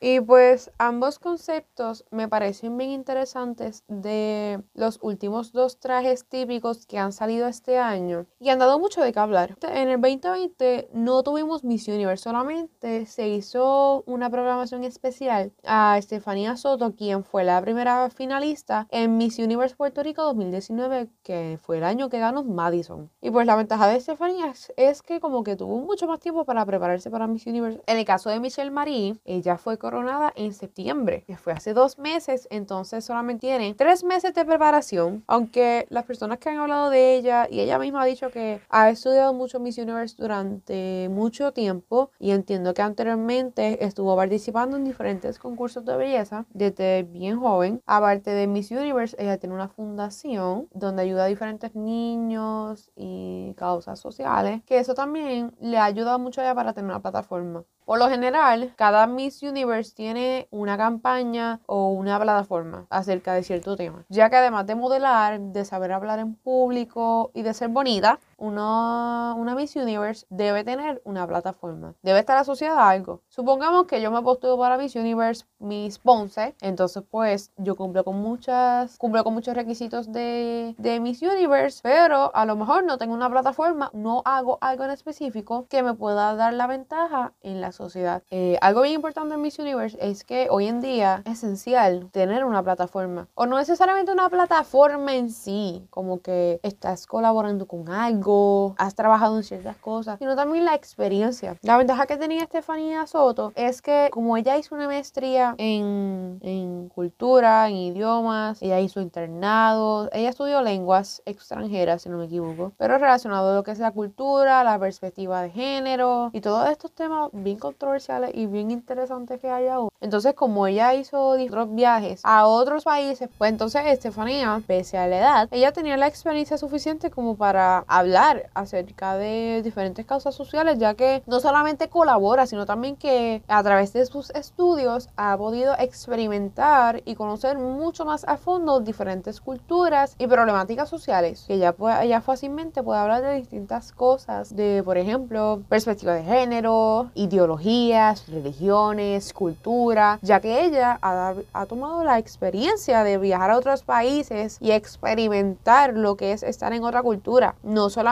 y 0.00 0.20
pues 0.20 0.70
ambos 0.78 1.18
conceptos 1.18 2.04
me 2.10 2.28
parecen 2.28 2.76
bien 2.76 2.90
interesantes 2.90 3.84
de 3.86 4.62
los 4.74 4.98
últimos 5.02 5.52
dos 5.52 5.78
trajes 5.78 6.26
típicos 6.26 6.86
que 6.86 6.98
han 6.98 7.12
salido 7.12 7.46
este 7.46 7.78
año 7.78 8.26
y 8.38 8.48
han 8.48 8.58
dado 8.58 8.78
mucho 8.78 9.02
de 9.02 9.12
qué 9.12 9.18
hablar. 9.18 9.56
En 9.62 9.88
el 9.88 10.00
2020 10.00 10.88
no 10.94 11.22
tuvimos 11.22 11.64
Miss 11.64 11.86
Universe, 11.88 12.24
solamente 12.24 13.06
se 13.06 13.28
hizo 13.28 14.02
una 14.06 14.30
programación 14.30 14.84
especial 14.84 15.52
a 15.64 15.98
Estefanía 15.98 16.56
Soto, 16.56 16.94
quien 16.94 17.24
fue 17.24 17.44
la 17.44 17.60
primera 17.60 18.08
finalista 18.10 18.86
en 18.90 19.18
Miss 19.18 19.38
Universe 19.38 19.76
Puerto 19.76 20.02
Rico 20.02 20.22
2019, 20.22 21.08
que 21.22 21.58
fue 21.62 21.78
el 21.78 21.84
año 21.84 22.08
que 22.08 22.18
ganó 22.18 22.42
Madison. 22.44 23.10
Y 23.20 23.30
pues 23.30 23.46
la 23.46 23.56
ventaja 23.56 23.86
de 23.88 23.96
Estefanía 23.96 24.52
es, 24.76 25.02
que 25.02 25.20
como 25.20 25.44
que 25.44 25.56
tuvo 25.56 25.78
mucho 25.78 26.06
más 26.06 26.20
tiempo 26.20 26.44
para 26.44 26.64
prepararse 26.64 27.10
para 27.10 27.26
Miss 27.26 27.46
Universe. 27.46 27.82
En 27.86 27.98
el 27.98 28.04
caso 28.04 28.30
de 28.30 28.40
Michelle 28.40 28.70
Marie, 28.70 29.16
ella 29.24 29.58
fue 29.58 29.78
coronada 29.90 30.32
en 30.36 30.52
septiembre, 30.52 31.24
que 31.26 31.36
fue 31.36 31.52
hace 31.52 31.74
dos 31.74 31.98
meses, 31.98 32.46
entonces 32.52 33.04
solamente 33.04 33.48
tiene 33.48 33.74
tres 33.74 34.04
meses 34.04 34.32
de 34.34 34.44
preparación, 34.44 35.24
aunque 35.26 35.86
las 35.90 36.04
personas 36.04 36.38
que 36.38 36.48
han 36.48 36.58
hablado 36.58 36.90
de 36.90 37.16
ella 37.16 37.48
y 37.50 37.58
ella 37.58 37.76
misma 37.76 38.02
ha 38.02 38.04
dicho 38.04 38.30
que 38.30 38.60
ha 38.68 38.88
estudiado 38.88 39.34
mucho 39.34 39.58
Miss 39.58 39.78
Universe 39.78 40.14
durante 40.16 41.08
mucho 41.10 41.52
tiempo 41.52 42.12
y 42.20 42.30
entiendo 42.30 42.72
que 42.72 42.82
anteriormente 42.82 43.84
estuvo 43.84 44.14
participando 44.14 44.76
en 44.76 44.84
diferentes 44.84 45.40
concursos 45.40 45.84
de 45.84 45.96
belleza 45.96 46.46
desde 46.50 47.02
bien 47.02 47.40
joven. 47.40 47.82
Aparte 47.84 48.30
de 48.30 48.46
Miss 48.46 48.70
Universe, 48.70 49.16
ella 49.18 49.38
tiene 49.38 49.56
una 49.56 49.68
fundación 49.68 50.68
donde 50.72 51.02
ayuda 51.02 51.24
a 51.24 51.26
diferentes 51.26 51.74
niños 51.74 52.92
y 52.94 53.54
causas 53.56 53.98
sociales, 53.98 54.62
que 54.66 54.78
eso 54.78 54.94
también 54.94 55.52
le 55.60 55.78
ha 55.78 55.84
ayudado 55.84 56.20
mucho 56.20 56.40
a 56.40 56.44
ella 56.44 56.54
para 56.54 56.74
tener 56.74 56.90
una 56.90 57.02
plataforma. 57.02 57.64
Por 57.90 57.98
lo 57.98 58.08
general, 58.08 58.72
cada 58.76 59.08
Miss 59.08 59.42
Universe 59.42 59.79
tiene 59.82 60.48
una 60.50 60.76
campaña 60.76 61.60
o 61.66 61.90
una 61.90 62.18
plataforma 62.20 62.86
acerca 62.90 63.34
de 63.34 63.42
cierto 63.42 63.76
tema, 63.76 64.04
ya 64.08 64.30
que 64.30 64.36
además 64.36 64.66
de 64.66 64.74
modelar, 64.74 65.40
de 65.40 65.64
saber 65.64 65.92
hablar 65.92 66.18
en 66.18 66.34
público 66.34 67.30
y 67.34 67.42
de 67.42 67.54
ser 67.54 67.68
bonita, 67.68 68.18
una, 68.40 69.34
una 69.36 69.54
Miss 69.54 69.76
Universe 69.76 70.26
debe 70.30 70.64
tener 70.64 71.00
una 71.04 71.26
plataforma, 71.26 71.94
debe 72.02 72.18
estar 72.18 72.38
asociada 72.38 72.82
a 72.82 72.90
algo. 72.90 73.20
Supongamos 73.28 73.86
que 73.86 74.00
yo 74.00 74.10
me 74.10 74.22
postulo 74.22 74.58
para 74.58 74.78
Miss 74.78 74.96
Universe, 74.96 75.44
Miss 75.58 75.98
Ponce, 75.98 76.54
entonces 76.60 77.02
pues 77.10 77.52
yo 77.56 77.76
cumplo 77.76 78.02
con 78.04 78.16
muchas, 78.16 78.96
cumplo 78.96 79.22
con 79.24 79.34
muchos 79.34 79.54
requisitos 79.54 80.10
de, 80.10 80.74
de 80.78 81.00
Miss 81.00 81.20
Universe, 81.22 81.80
pero 81.82 82.34
a 82.34 82.44
lo 82.46 82.56
mejor 82.56 82.84
no 82.84 82.96
tengo 82.96 83.14
una 83.14 83.28
plataforma, 83.28 83.90
no 83.92 84.22
hago 84.24 84.58
algo 84.60 84.84
en 84.84 84.90
específico 84.90 85.66
que 85.68 85.82
me 85.82 85.94
pueda 85.94 86.34
dar 86.34 86.54
la 86.54 86.66
ventaja 86.66 87.32
en 87.42 87.60
la 87.60 87.72
sociedad. 87.72 88.22
Eh, 88.30 88.56
algo 88.62 88.82
bien 88.82 88.94
importante 88.94 89.34
en 89.34 89.42
Miss 89.42 89.58
Universe 89.58 89.98
es 90.00 90.24
que 90.24 90.48
hoy 90.50 90.66
en 90.66 90.80
día 90.80 91.22
es 91.26 91.40
esencial 91.40 92.08
tener 92.12 92.44
una 92.44 92.62
plataforma, 92.62 93.28
o 93.34 93.46
no 93.46 93.58
necesariamente 93.58 94.12
una 94.12 94.28
plataforma 94.28 95.14
en 95.14 95.30
sí, 95.30 95.86
como 95.90 96.20
que 96.20 96.60
estás 96.62 97.06
colaborando 97.06 97.66
con 97.66 97.88
algo, 97.88 98.29
has 98.78 98.94
trabajado 98.94 99.36
en 99.36 99.44
ciertas 99.44 99.76
cosas, 99.76 100.18
sino 100.18 100.36
también 100.36 100.64
la 100.64 100.74
experiencia. 100.74 101.56
La 101.62 101.76
ventaja 101.76 102.06
que 102.06 102.16
tenía 102.16 102.42
Estefanía 102.42 103.06
Soto 103.06 103.52
es 103.54 103.82
que 103.82 104.08
como 104.12 104.36
ella 104.36 104.56
hizo 104.56 104.74
una 104.74 104.86
maestría 104.86 105.54
en, 105.58 106.38
en 106.42 106.88
cultura, 106.88 107.68
en 107.68 107.76
idiomas, 107.76 108.60
ella 108.62 108.80
hizo 108.80 109.00
internado, 109.00 110.08
ella 110.12 110.30
estudió 110.30 110.62
lenguas 110.62 111.22
extranjeras, 111.26 112.02
si 112.02 112.08
no 112.08 112.18
me 112.18 112.26
equivoco, 112.26 112.72
pero 112.76 112.98
relacionado 112.98 113.52
a 113.52 113.54
lo 113.54 113.62
que 113.62 113.72
es 113.72 113.78
la 113.78 113.92
cultura, 113.92 114.64
la 114.64 114.78
perspectiva 114.78 115.42
de 115.42 115.50
género 115.50 116.30
y 116.32 116.40
todos 116.40 116.68
estos 116.68 116.92
temas 116.92 117.30
bien 117.32 117.58
controversiales 117.58 118.30
y 118.34 118.46
bien 118.46 118.70
interesantes 118.70 119.40
que 119.40 119.50
hay 119.50 119.68
aún. 119.68 119.90
Entonces, 120.00 120.34
como 120.34 120.66
ella 120.66 120.94
hizo 120.94 121.20
otros 121.30 121.74
viajes 121.74 122.20
a 122.24 122.46
otros 122.46 122.84
países, 122.84 123.28
pues 123.38 123.50
entonces 123.50 123.82
Estefanía, 123.86 124.62
pese 124.66 124.98
a 124.98 125.06
la 125.06 125.18
edad, 125.18 125.48
ella 125.50 125.72
tenía 125.72 125.96
la 125.96 126.06
experiencia 126.06 126.56
suficiente 126.58 127.10
como 127.10 127.36
para 127.36 127.84
hablar 127.86 128.19
acerca 128.54 129.16
de 129.16 129.62
diferentes 129.62 130.04
causas 130.04 130.34
sociales, 130.34 130.78
ya 130.78 130.94
que 130.94 131.22
no 131.26 131.40
solamente 131.40 131.88
colabora, 131.88 132.46
sino 132.46 132.66
también 132.66 132.96
que 132.96 133.42
a 133.48 133.62
través 133.62 133.92
de 133.92 134.04
sus 134.06 134.30
estudios 134.30 135.08
ha 135.16 135.36
podido 135.36 135.74
experimentar 135.78 137.02
y 137.04 137.14
conocer 137.14 137.58
mucho 137.58 138.04
más 138.04 138.24
a 138.28 138.36
fondo 138.36 138.80
diferentes 138.80 139.40
culturas 139.40 140.14
y 140.18 140.26
problemáticas 140.26 140.88
sociales, 140.88 141.44
que 141.46 141.54
ella 141.54 142.20
fácilmente 142.20 142.82
puede 142.82 143.00
hablar 143.00 143.22
de 143.22 143.34
distintas 143.36 143.92
cosas, 143.92 144.54
de 144.54 144.82
por 144.84 144.98
ejemplo, 144.98 145.62
perspectiva 145.68 146.14
de 146.14 146.24
género, 146.24 147.10
ideologías, 147.14 148.28
religiones, 148.28 149.32
cultura, 149.32 150.18
ya 150.22 150.40
que 150.40 150.64
ella 150.64 150.98
ha, 151.00 151.34
ha 151.52 151.66
tomado 151.66 152.04
la 152.04 152.18
experiencia 152.18 153.02
de 153.04 153.18
viajar 153.18 153.50
a 153.50 153.56
otros 153.56 153.82
países 153.82 154.58
y 154.60 154.72
experimentar 154.72 155.94
lo 155.94 156.16
que 156.16 156.32
es 156.32 156.42
estar 156.42 156.72
en 156.72 156.84
otra 156.84 157.02
cultura. 157.02 157.54
No 157.62 157.88
solamente 157.88 158.09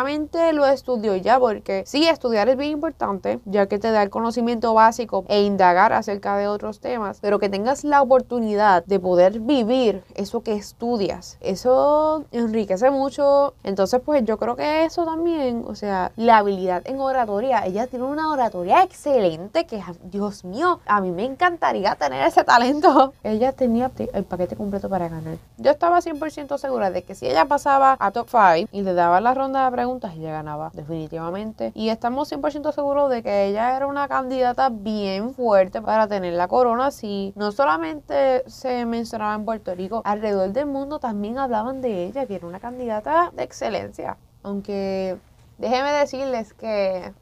lo 0.53 0.67
estudió 0.67 1.17
ya, 1.17 1.39
porque 1.39 1.83
sí, 1.87 2.09
estudiar 2.09 2.49
es 2.49 2.57
bien 2.57 2.71
importante, 2.71 3.41
ya 3.45 3.67
que 3.67 3.79
te 3.79 3.91
da 3.91 4.03
el 4.03 4.11
conocimiento 4.11 4.75
básico 4.75 5.25
e 5.29 5.43
indagar 5.43 5.93
acerca 5.93 6.37
de 6.37 6.49
otros 6.49 6.81
temas, 6.81 7.19
pero 7.21 7.39
que 7.39 7.49
tengas 7.49 7.85
la 7.85 8.03
oportunidad 8.03 8.85
de 8.85 9.01
poder 9.01 9.41
vivir 9.41 10.03
eso 10.15 10.43
que 10.43 10.55
estudias, 10.55 11.39
eso 11.41 12.25
enriquece 12.33 12.91
mucho. 12.91 13.55
Entonces, 13.65 14.01
pues 14.05 14.25
yo 14.25 14.39
creo 14.39 14.57
que 14.57 14.85
eso 14.85 15.05
también, 15.05 15.65
o 15.67 15.75
sea, 15.75 16.13
la 16.17 16.39
habilidad 16.39 16.83
en 16.87 17.01
oratoria, 17.01 17.65
ella 17.67 17.87
tiene 17.87 18.05
una 18.05 18.33
oratoria 18.33 18.83
excelente 18.83 19.67
que, 19.67 19.83
Dios 20.05 20.45
mío, 20.45 20.81
a 20.87 21.01
mí 21.01 21.11
me 21.11 21.25
encantaría 21.25 21.95
tener 21.95 22.27
ese 22.27 22.45
talento. 22.45 23.13
Ella 23.23 23.53
tenía 23.53 23.91
el 24.13 24.25
paquete 24.25 24.57
completo 24.57 24.89
para 24.89 25.09
ganar. 25.09 25.37
Yo 25.59 25.71
estaba 25.71 25.99
100% 25.99 26.59
segura 26.59 26.91
de 26.91 27.03
que 27.03 27.15
si 27.15 27.27
ella 27.27 27.45
pasaba 27.45 27.97
a 27.99 28.11
top 28.11 28.29
5 28.31 28.69
y 28.73 28.83
le 28.83 28.95
daba 28.95 29.21
la 29.21 29.35
ronda 29.35 29.65
de 29.65 29.71
preguntas, 29.71 29.88
ella 29.97 30.33
ganaba 30.33 30.71
definitivamente. 30.75 31.73
Y 31.75 31.89
estamos 31.89 32.31
100% 32.31 32.73
seguros 32.73 33.11
de 33.11 33.23
que 33.23 33.47
ella 33.47 33.77
era 33.77 33.87
una 33.87 34.09
candidata 34.09 34.69
bien 34.69 35.35
fuerte 35.35 35.81
para 35.81 36.07
tener 36.07 36.35
la 36.35 36.49
corona. 36.49 36.91
Si 36.91 37.33
no 37.37 37.53
solamente 37.53 38.43
se 38.47 38.85
mencionaba 38.85 39.35
en 39.35 39.45
Puerto 39.45 39.75
Rico, 39.75 40.03
alrededor 40.05 40.53
del 40.53 40.67
mundo 40.67 40.99
también 40.99 41.39
hablaban 41.39 41.81
de 41.81 42.05
ella, 42.05 42.27
que 42.27 42.37
era 42.37 42.47
una 42.47 42.61
candidata 42.61 43.33
de 43.35 43.43
excelencia. 43.43 44.17
Aunque 44.43 45.19
déjenme 45.59 45.91
decirles 45.93 46.53
que 46.55 47.13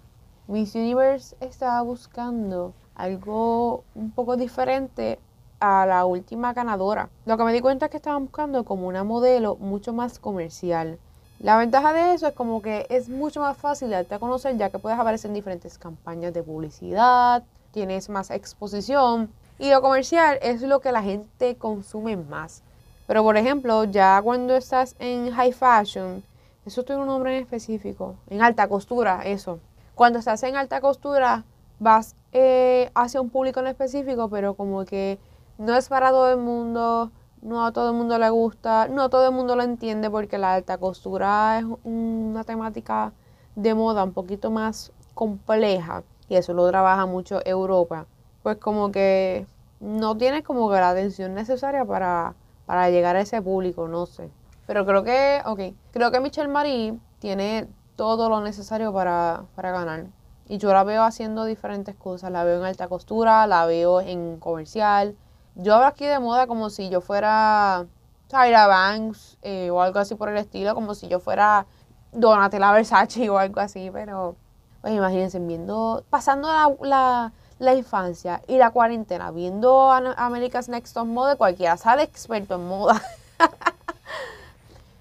Miss 0.48 0.74
Universe 0.74 1.36
estaba 1.40 1.80
buscando 1.82 2.74
algo 2.94 3.84
un 3.94 4.10
poco 4.10 4.36
diferente 4.36 5.18
a 5.60 5.86
la 5.86 6.04
última 6.04 6.52
ganadora. 6.52 7.08
Lo 7.24 7.36
que 7.36 7.44
me 7.44 7.52
di 7.52 7.60
cuenta 7.60 7.86
es 7.86 7.90
que 7.90 7.96
estaban 7.96 8.24
buscando 8.24 8.64
como 8.64 8.86
una 8.88 9.04
modelo 9.04 9.56
mucho 9.56 9.92
más 9.92 10.18
comercial. 10.18 10.98
La 11.38 11.58
ventaja 11.58 11.92
de 11.92 12.14
eso 12.14 12.28
es 12.28 12.34
como 12.34 12.62
que 12.62 12.86
es 12.88 13.10
mucho 13.10 13.40
más 13.40 13.58
fácil 13.58 13.90
darte 13.90 14.14
a 14.14 14.18
conocer 14.18 14.56
ya 14.56 14.70
que 14.70 14.78
puedes 14.78 14.98
aparecer 14.98 15.28
en 15.28 15.34
diferentes 15.34 15.76
campañas 15.76 16.32
de 16.32 16.42
publicidad, 16.42 17.42
tienes 17.72 18.08
más 18.08 18.30
exposición 18.30 19.30
y 19.58 19.70
lo 19.70 19.82
comercial 19.82 20.38
es 20.40 20.62
lo 20.62 20.80
que 20.80 20.92
la 20.92 21.02
gente 21.02 21.56
consume 21.56 22.16
más. 22.16 22.62
Pero 23.06 23.22
por 23.22 23.36
ejemplo, 23.36 23.84
ya 23.84 24.20
cuando 24.22 24.56
estás 24.56 24.96
en 24.98 25.30
high 25.30 25.52
fashion, 25.52 26.24
eso 26.64 26.84
tiene 26.84 27.02
un 27.02 27.06
nombre 27.08 27.36
en 27.36 27.42
específico, 27.42 28.16
en 28.28 28.42
alta 28.42 28.66
costura, 28.66 29.22
eso. 29.24 29.60
Cuando 29.94 30.18
estás 30.18 30.42
en 30.42 30.56
alta 30.56 30.80
costura, 30.80 31.44
vas 31.78 32.16
eh, 32.32 32.90
hacia 32.94 33.20
un 33.20 33.28
público 33.28 33.60
en 33.60 33.66
específico, 33.66 34.28
pero 34.28 34.54
como 34.54 34.86
que 34.86 35.18
no 35.58 35.76
es 35.76 35.88
para 35.88 36.10
todo 36.10 36.30
el 36.30 36.38
mundo, 36.38 37.10
no 37.46 37.64
a 37.64 37.72
todo 37.72 37.90
el 37.90 37.96
mundo 37.96 38.18
le 38.18 38.28
gusta, 38.28 38.88
no 38.88 39.08
todo 39.08 39.28
el 39.28 39.32
mundo 39.32 39.54
lo 39.54 39.62
entiende 39.62 40.10
porque 40.10 40.36
la 40.36 40.54
alta 40.54 40.78
costura 40.78 41.60
es 41.60 41.64
una 41.84 42.42
temática 42.42 43.12
de 43.54 43.72
moda 43.72 44.02
un 44.02 44.12
poquito 44.12 44.50
más 44.50 44.92
compleja 45.14 46.02
y 46.28 46.34
eso 46.34 46.54
lo 46.54 46.68
trabaja 46.68 47.06
mucho 47.06 47.40
Europa. 47.46 48.06
Pues 48.42 48.56
como 48.58 48.90
que 48.90 49.46
no 49.78 50.16
tiene 50.16 50.42
como 50.42 50.68
que 50.68 50.74
la 50.74 50.90
atención 50.90 51.34
necesaria 51.34 51.84
para, 51.84 52.34
para 52.66 52.90
llegar 52.90 53.14
a 53.14 53.20
ese 53.20 53.40
público, 53.40 53.86
no 53.86 54.06
sé. 54.06 54.28
Pero 54.66 54.84
creo 54.84 55.04
que, 55.04 55.40
ok, 55.46 55.60
creo 55.92 56.10
que 56.10 56.18
Michelle 56.18 56.48
Marie 56.48 56.98
tiene 57.20 57.68
todo 57.94 58.28
lo 58.28 58.40
necesario 58.40 58.92
para, 58.92 59.44
para 59.54 59.70
ganar. 59.70 60.06
Y 60.48 60.58
yo 60.58 60.72
la 60.72 60.82
veo 60.82 61.04
haciendo 61.04 61.44
diferentes 61.44 61.94
cosas. 61.94 62.32
La 62.32 62.42
veo 62.42 62.58
en 62.58 62.64
alta 62.64 62.88
costura, 62.88 63.46
la 63.46 63.66
veo 63.66 64.00
en 64.00 64.38
comercial, 64.38 65.16
yo 65.56 65.74
hablo 65.74 65.86
aquí 65.86 66.06
de 66.06 66.18
moda 66.18 66.46
como 66.46 66.70
si 66.70 66.88
yo 66.90 67.00
fuera 67.00 67.86
Tyra 68.28 68.66
Banks 68.66 69.38
eh, 69.42 69.70
o 69.70 69.80
algo 69.80 69.98
así 69.98 70.14
por 70.14 70.28
el 70.28 70.36
estilo, 70.36 70.74
como 70.74 70.94
si 70.94 71.08
yo 71.08 71.18
fuera 71.18 71.66
Donatella 72.12 72.72
Versace 72.72 73.28
o 73.30 73.38
algo 73.38 73.60
así, 73.60 73.90
pero 73.92 74.36
pues 74.82 74.94
imagínense, 74.94 75.38
viendo, 75.38 76.04
pasando 76.10 76.48
la, 76.82 77.32
la, 77.58 77.74
infancia 77.74 78.42
y 78.46 78.58
la 78.58 78.70
cuarentena, 78.70 79.30
viendo 79.30 79.90
America's 79.90 80.68
Next 80.68 80.94
Top 80.94 81.06
Model, 81.06 81.36
cualquiera 81.36 81.76
sale 81.76 82.02
experto 82.02 82.54
en 82.56 82.66
moda. 82.66 83.02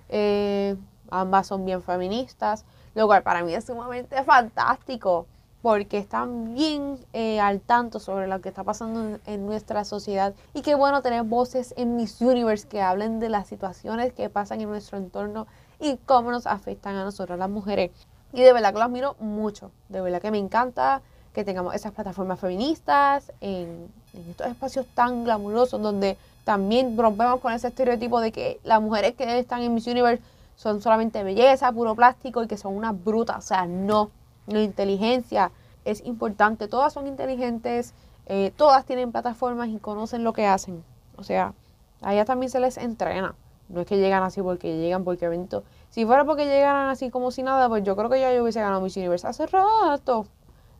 Eh, 0.07 0.77
ambas 1.09 1.47
son 1.47 1.65
bien 1.65 1.81
feministas, 1.81 2.63
lo 2.93 3.07
cual 3.07 3.23
para 3.23 3.43
mí 3.43 3.53
es 3.53 3.65
sumamente 3.65 4.23
fantástico 4.23 5.25
porque 5.65 5.97
están 5.97 6.53
bien 6.53 6.99
eh, 7.11 7.39
al 7.39 7.59
tanto 7.59 7.99
sobre 7.99 8.27
lo 8.27 8.39
que 8.39 8.49
está 8.49 8.63
pasando 8.63 9.17
en, 9.25 9.45
nuestra 9.47 9.83
sociedad. 9.83 10.35
Y 10.53 10.61
qué 10.61 10.75
bueno 10.75 11.01
tener 11.01 11.23
voces 11.23 11.73
en 11.75 11.95
Miss 11.95 12.21
Universe 12.21 12.67
que 12.67 12.83
hablen 12.83 13.19
de 13.19 13.29
las 13.29 13.47
situaciones 13.47 14.13
que 14.13 14.29
pasan 14.29 14.61
en 14.61 14.69
nuestro 14.69 14.99
entorno 14.99 15.47
y 15.79 15.97
cómo 16.05 16.29
nos 16.29 16.45
afectan 16.45 16.95
a 16.97 17.03
nosotros 17.03 17.39
las 17.39 17.49
mujeres. 17.49 17.89
Y 18.31 18.43
de 18.43 18.53
verdad 18.53 18.73
que 18.73 18.75
los 18.75 18.85
admiro 18.85 19.15
mucho, 19.19 19.71
de 19.89 20.01
verdad 20.01 20.21
que 20.21 20.29
me 20.29 20.37
encanta 20.37 21.01
que 21.33 21.43
tengamos 21.43 21.73
esas 21.73 21.93
plataformas 21.93 22.39
feministas 22.39 23.33
en, 23.41 23.91
en 24.13 24.29
estos 24.29 24.45
espacios 24.45 24.85
tan 24.93 25.23
glamurosos 25.23 25.81
donde 25.81 26.15
también 26.43 26.95
rompemos 26.95 27.39
con 27.39 27.51
ese 27.53 27.69
estereotipo 27.69 28.19
de 28.19 28.31
que 28.31 28.59
las 28.63 28.79
mujeres 28.83 29.15
que 29.15 29.39
están 29.39 29.63
en 29.63 29.73
Miss 29.73 29.87
Universe 29.87 30.21
son 30.57 30.79
solamente 30.83 31.23
belleza, 31.23 31.71
puro 31.71 31.95
plástico 31.95 32.43
y 32.43 32.47
que 32.47 32.55
son 32.55 32.75
unas 32.75 33.03
brutas. 33.03 33.37
O 33.37 33.47
sea, 33.47 33.65
no 33.65 34.11
la 34.47 34.61
inteligencia 34.61 35.51
es 35.85 36.03
importante. 36.05 36.67
Todas 36.67 36.93
son 36.93 37.07
inteligentes, 37.07 37.93
eh, 38.25 38.51
todas 38.55 38.85
tienen 38.85 39.11
plataformas 39.11 39.69
y 39.69 39.77
conocen 39.77 40.23
lo 40.23 40.33
que 40.33 40.47
hacen. 40.47 40.83
O 41.17 41.23
sea, 41.23 41.53
a 42.01 42.13
ellas 42.13 42.25
también 42.25 42.49
se 42.49 42.59
les 42.59 42.77
entrena. 42.77 43.35
No 43.69 43.81
es 43.81 43.87
que 43.87 43.97
llegan 43.97 44.23
así 44.23 44.41
porque 44.41 44.77
llegan 44.77 45.03
porque 45.03 45.25
evento. 45.25 45.63
Si 45.89 46.05
fuera 46.05 46.25
porque 46.25 46.45
llegaran 46.45 46.89
así 46.89 47.09
como 47.09 47.31
si 47.31 47.41
nada, 47.41 47.67
pues 47.67 47.83
yo 47.83 47.95
creo 47.95 48.09
que 48.09 48.19
ya 48.19 48.33
yo 48.33 48.43
hubiese 48.43 48.61
ganado 48.61 48.81
Miss 48.81 48.97
Universe 48.97 49.27
hace 49.27 49.47
rato. 49.47 50.27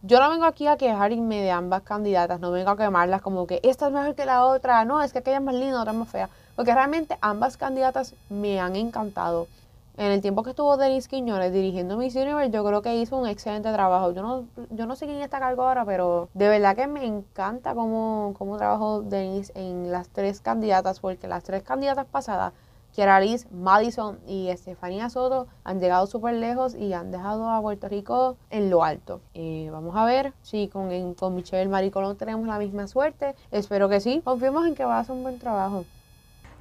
Yo 0.04 0.20
no 0.20 0.30
vengo 0.30 0.46
aquí 0.46 0.68
a 0.68 0.78
quejarme 0.78 1.42
de 1.42 1.50
ambas 1.50 1.82
candidatas, 1.82 2.40
no 2.40 2.52
vengo 2.52 2.70
a 2.70 2.78
quemarlas 2.78 3.24
como 3.24 3.48
que 3.48 3.60
esta 3.64 3.88
es 3.88 3.94
mejor 3.94 4.14
que 4.14 4.26
la 4.26 4.46
otra, 4.46 4.86
no, 4.86 5.02
es 5.02 5.12
que 5.12 5.20
aquella 5.20 5.38
es 5.38 5.44
más 5.44 5.56
linda, 5.56 5.82
otra 5.82 5.94
es 5.94 5.98
más 5.98 6.10
fea. 6.10 6.30
Porque 6.56 6.76
realmente 6.76 7.18
ambas 7.22 7.58
candidatas 7.58 8.14
me 8.30 8.60
han 8.60 8.76
encantado 8.76 9.48
en 9.98 10.12
el 10.12 10.22
tiempo 10.22 10.44
que 10.44 10.52
estuvo 10.52 10.78
Denise 10.78 11.08
Quiñones 11.08 11.54
dirigiendo 11.54 11.98
Miss 11.98 12.16
Universe, 12.16 12.52
yo 12.52 12.64
creo 12.66 12.82
que 12.82 12.96
hizo 12.96 13.18
un 13.18 13.28
excelente 13.28 13.72
trabajo. 13.72 14.12
Yo 14.12 14.22
no, 14.22 14.48
yo 14.70 14.86
no 14.86 14.96
sé 14.96 15.06
quién 15.06 15.22
está 15.22 15.40
cargo 15.40 15.64
ahora, 15.64 15.86
pero 15.86 16.30
de 16.34 16.50
verdad 16.50 16.76
que 16.76 16.88
me 16.88 17.06
encanta 17.06 17.74
cómo, 17.74 18.34
cómo 18.38 18.58
trabajó 18.58 19.02
Denise 19.02 19.52
en 19.56 19.92
las 19.92 20.10
tres 20.10 20.42
candidatas, 20.42 21.00
porque 21.00 21.28
las 21.28 21.44
tres 21.44 21.64
candidatas 21.64 22.06
pasadas 22.06 22.54
Kiara 22.96 23.20
Liz, 23.20 23.46
Madison 23.52 24.20
y 24.26 24.48
Estefanía 24.48 25.10
Soto 25.10 25.48
han 25.66 25.82
llegado 25.82 26.08
súper 26.08 26.36
lejos 26.36 26.76
y 26.76 26.94
han 26.94 27.12
dejado 27.12 27.50
a 27.50 27.62
Puerto 27.62 27.90
Rico 27.90 28.38
en 28.50 28.70
lo 28.70 28.86
alto. 28.86 29.20
Eh, 29.34 29.68
vamos 29.70 29.98
a 29.98 30.06
ver 30.06 30.32
si 30.42 30.70
con, 30.70 31.14
con 31.16 31.36
Michelle 31.36 31.68
Maricolón 31.68 32.16
tenemos 32.16 32.48
la 32.48 32.58
misma 32.58 32.88
suerte. 32.88 33.36
Espero 33.52 33.90
que 33.90 34.00
sí. 34.00 34.22
Confiemos 34.24 34.66
en 34.66 34.76
que 34.76 34.86
va 34.86 34.96
a 34.96 35.00
hacer 35.00 35.14
un 35.14 35.24
buen 35.24 35.40
trabajo. 35.40 35.84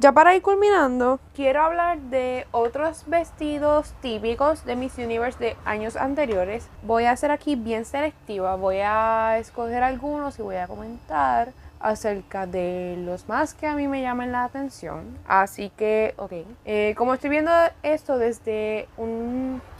Ya 0.00 0.10
para 0.10 0.34
ir 0.34 0.42
culminando, 0.42 1.20
quiero 1.36 1.62
hablar 1.62 2.00
de 2.00 2.48
otros 2.50 3.04
vestidos 3.06 3.94
típicos 4.02 4.64
de 4.64 4.74
Miss 4.74 4.98
Universe 4.98 5.38
de 5.38 5.56
años 5.64 5.94
anteriores. 5.94 6.68
Voy 6.82 7.04
a 7.04 7.16
ser 7.16 7.30
aquí 7.30 7.54
bien 7.54 7.84
selectiva, 7.84 8.56
voy 8.56 8.78
a 8.82 9.38
escoger 9.38 9.84
algunos 9.84 10.36
y 10.40 10.42
voy 10.42 10.56
a 10.56 10.66
comentar 10.66 11.52
acerca 11.78 12.46
de 12.46 12.96
los 12.98 13.28
más 13.28 13.54
que 13.54 13.68
a 13.68 13.76
mí 13.76 13.86
me 13.86 14.02
llaman 14.02 14.32
la 14.32 14.42
atención. 14.42 15.16
Así 15.28 15.70
que, 15.76 16.14
ok, 16.16 16.32
eh, 16.64 16.94
como 16.96 17.14
estoy 17.14 17.30
viendo 17.30 17.52
esto 17.84 18.18
desde 18.18 18.88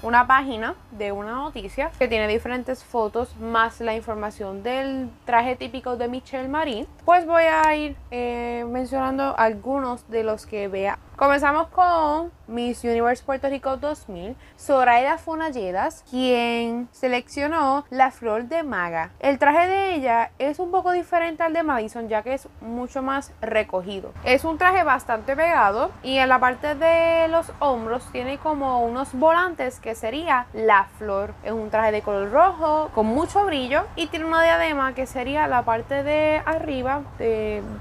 una 0.05 0.27
página 0.27 0.75
de 0.91 1.13
una 1.13 1.33
noticia 1.33 1.91
que 1.99 2.09
tiene 2.09 2.29
diferentes 2.29 2.85
fotos 2.85 3.35
más 3.39 3.81
la 3.81 3.95
información 3.95 4.63
del 4.63 5.09
traje 5.25 5.57
típico 5.57 5.97
de 5.97 6.09
Michelle 6.09 6.49
Marie, 6.49 6.87
pues 7.07 7.27
voy 7.27 7.45
a 7.45 7.75
ir 7.75 7.97
eh, 8.11 8.67
mencionando 8.69 9.35
algunos 9.37 10.09
de 10.11 10.23
los 10.23 10.45
que 10.45 10.69
vea 10.69 10.99
Comenzamos 11.17 11.69
con 11.69 12.33
Miss 12.49 12.83
Universe 12.83 13.23
Puerto 13.25 13.49
Rico 13.49 13.77
2000, 13.77 14.35
Zoraida 14.59 15.17
Fonalledas, 15.17 16.03
quien 16.11 16.89
seleccionó 16.91 17.85
la 17.89 18.11
flor 18.11 18.47
de 18.47 18.65
maga. 18.65 19.11
El 19.21 19.39
traje 19.39 19.69
de 19.69 19.95
ella 19.95 20.33
es 20.41 20.59
un 20.59 20.73
poco 20.73 20.91
diferente 20.91 21.45
al 21.45 21.53
de 21.53 21.63
Madison, 21.63 22.09
ya 22.09 22.23
que 22.23 22.35
es 22.35 22.49
mucho 22.61 23.01
más 23.01 23.33
recogido. 23.41 24.13
Es 24.25 24.45
un 24.45 24.59
traje 24.59 24.83
bastante 24.83 25.37
pegado 25.37 25.93
y 26.03 26.19
en 26.19 26.29
la 26.29 26.41
parte 26.41 26.75
de 26.75 27.29
los 27.29 27.53
hombros 27.61 28.11
tiene 28.11 28.39
como 28.39 28.85
unos 28.85 29.15
volantes 29.15 29.79
que 29.79 29.94
sería 29.95 30.47
la 30.53 30.89
flor. 30.99 31.35
Es 31.43 31.53
un 31.53 31.71
traje 31.71 31.93
de 31.93 32.03
color 32.03 32.31
rojo 32.31 32.91
con 32.95 33.07
mucho 33.07 33.45
brillo 33.45 33.85
y 33.97 34.07
tiene 34.07 34.27
una 34.27 34.43
diadema 34.43 34.95
que 34.95 35.07
sería 35.07 35.47
la 35.49 35.65
parte 35.65 36.03
de 36.03 36.43
arriba 36.45 37.03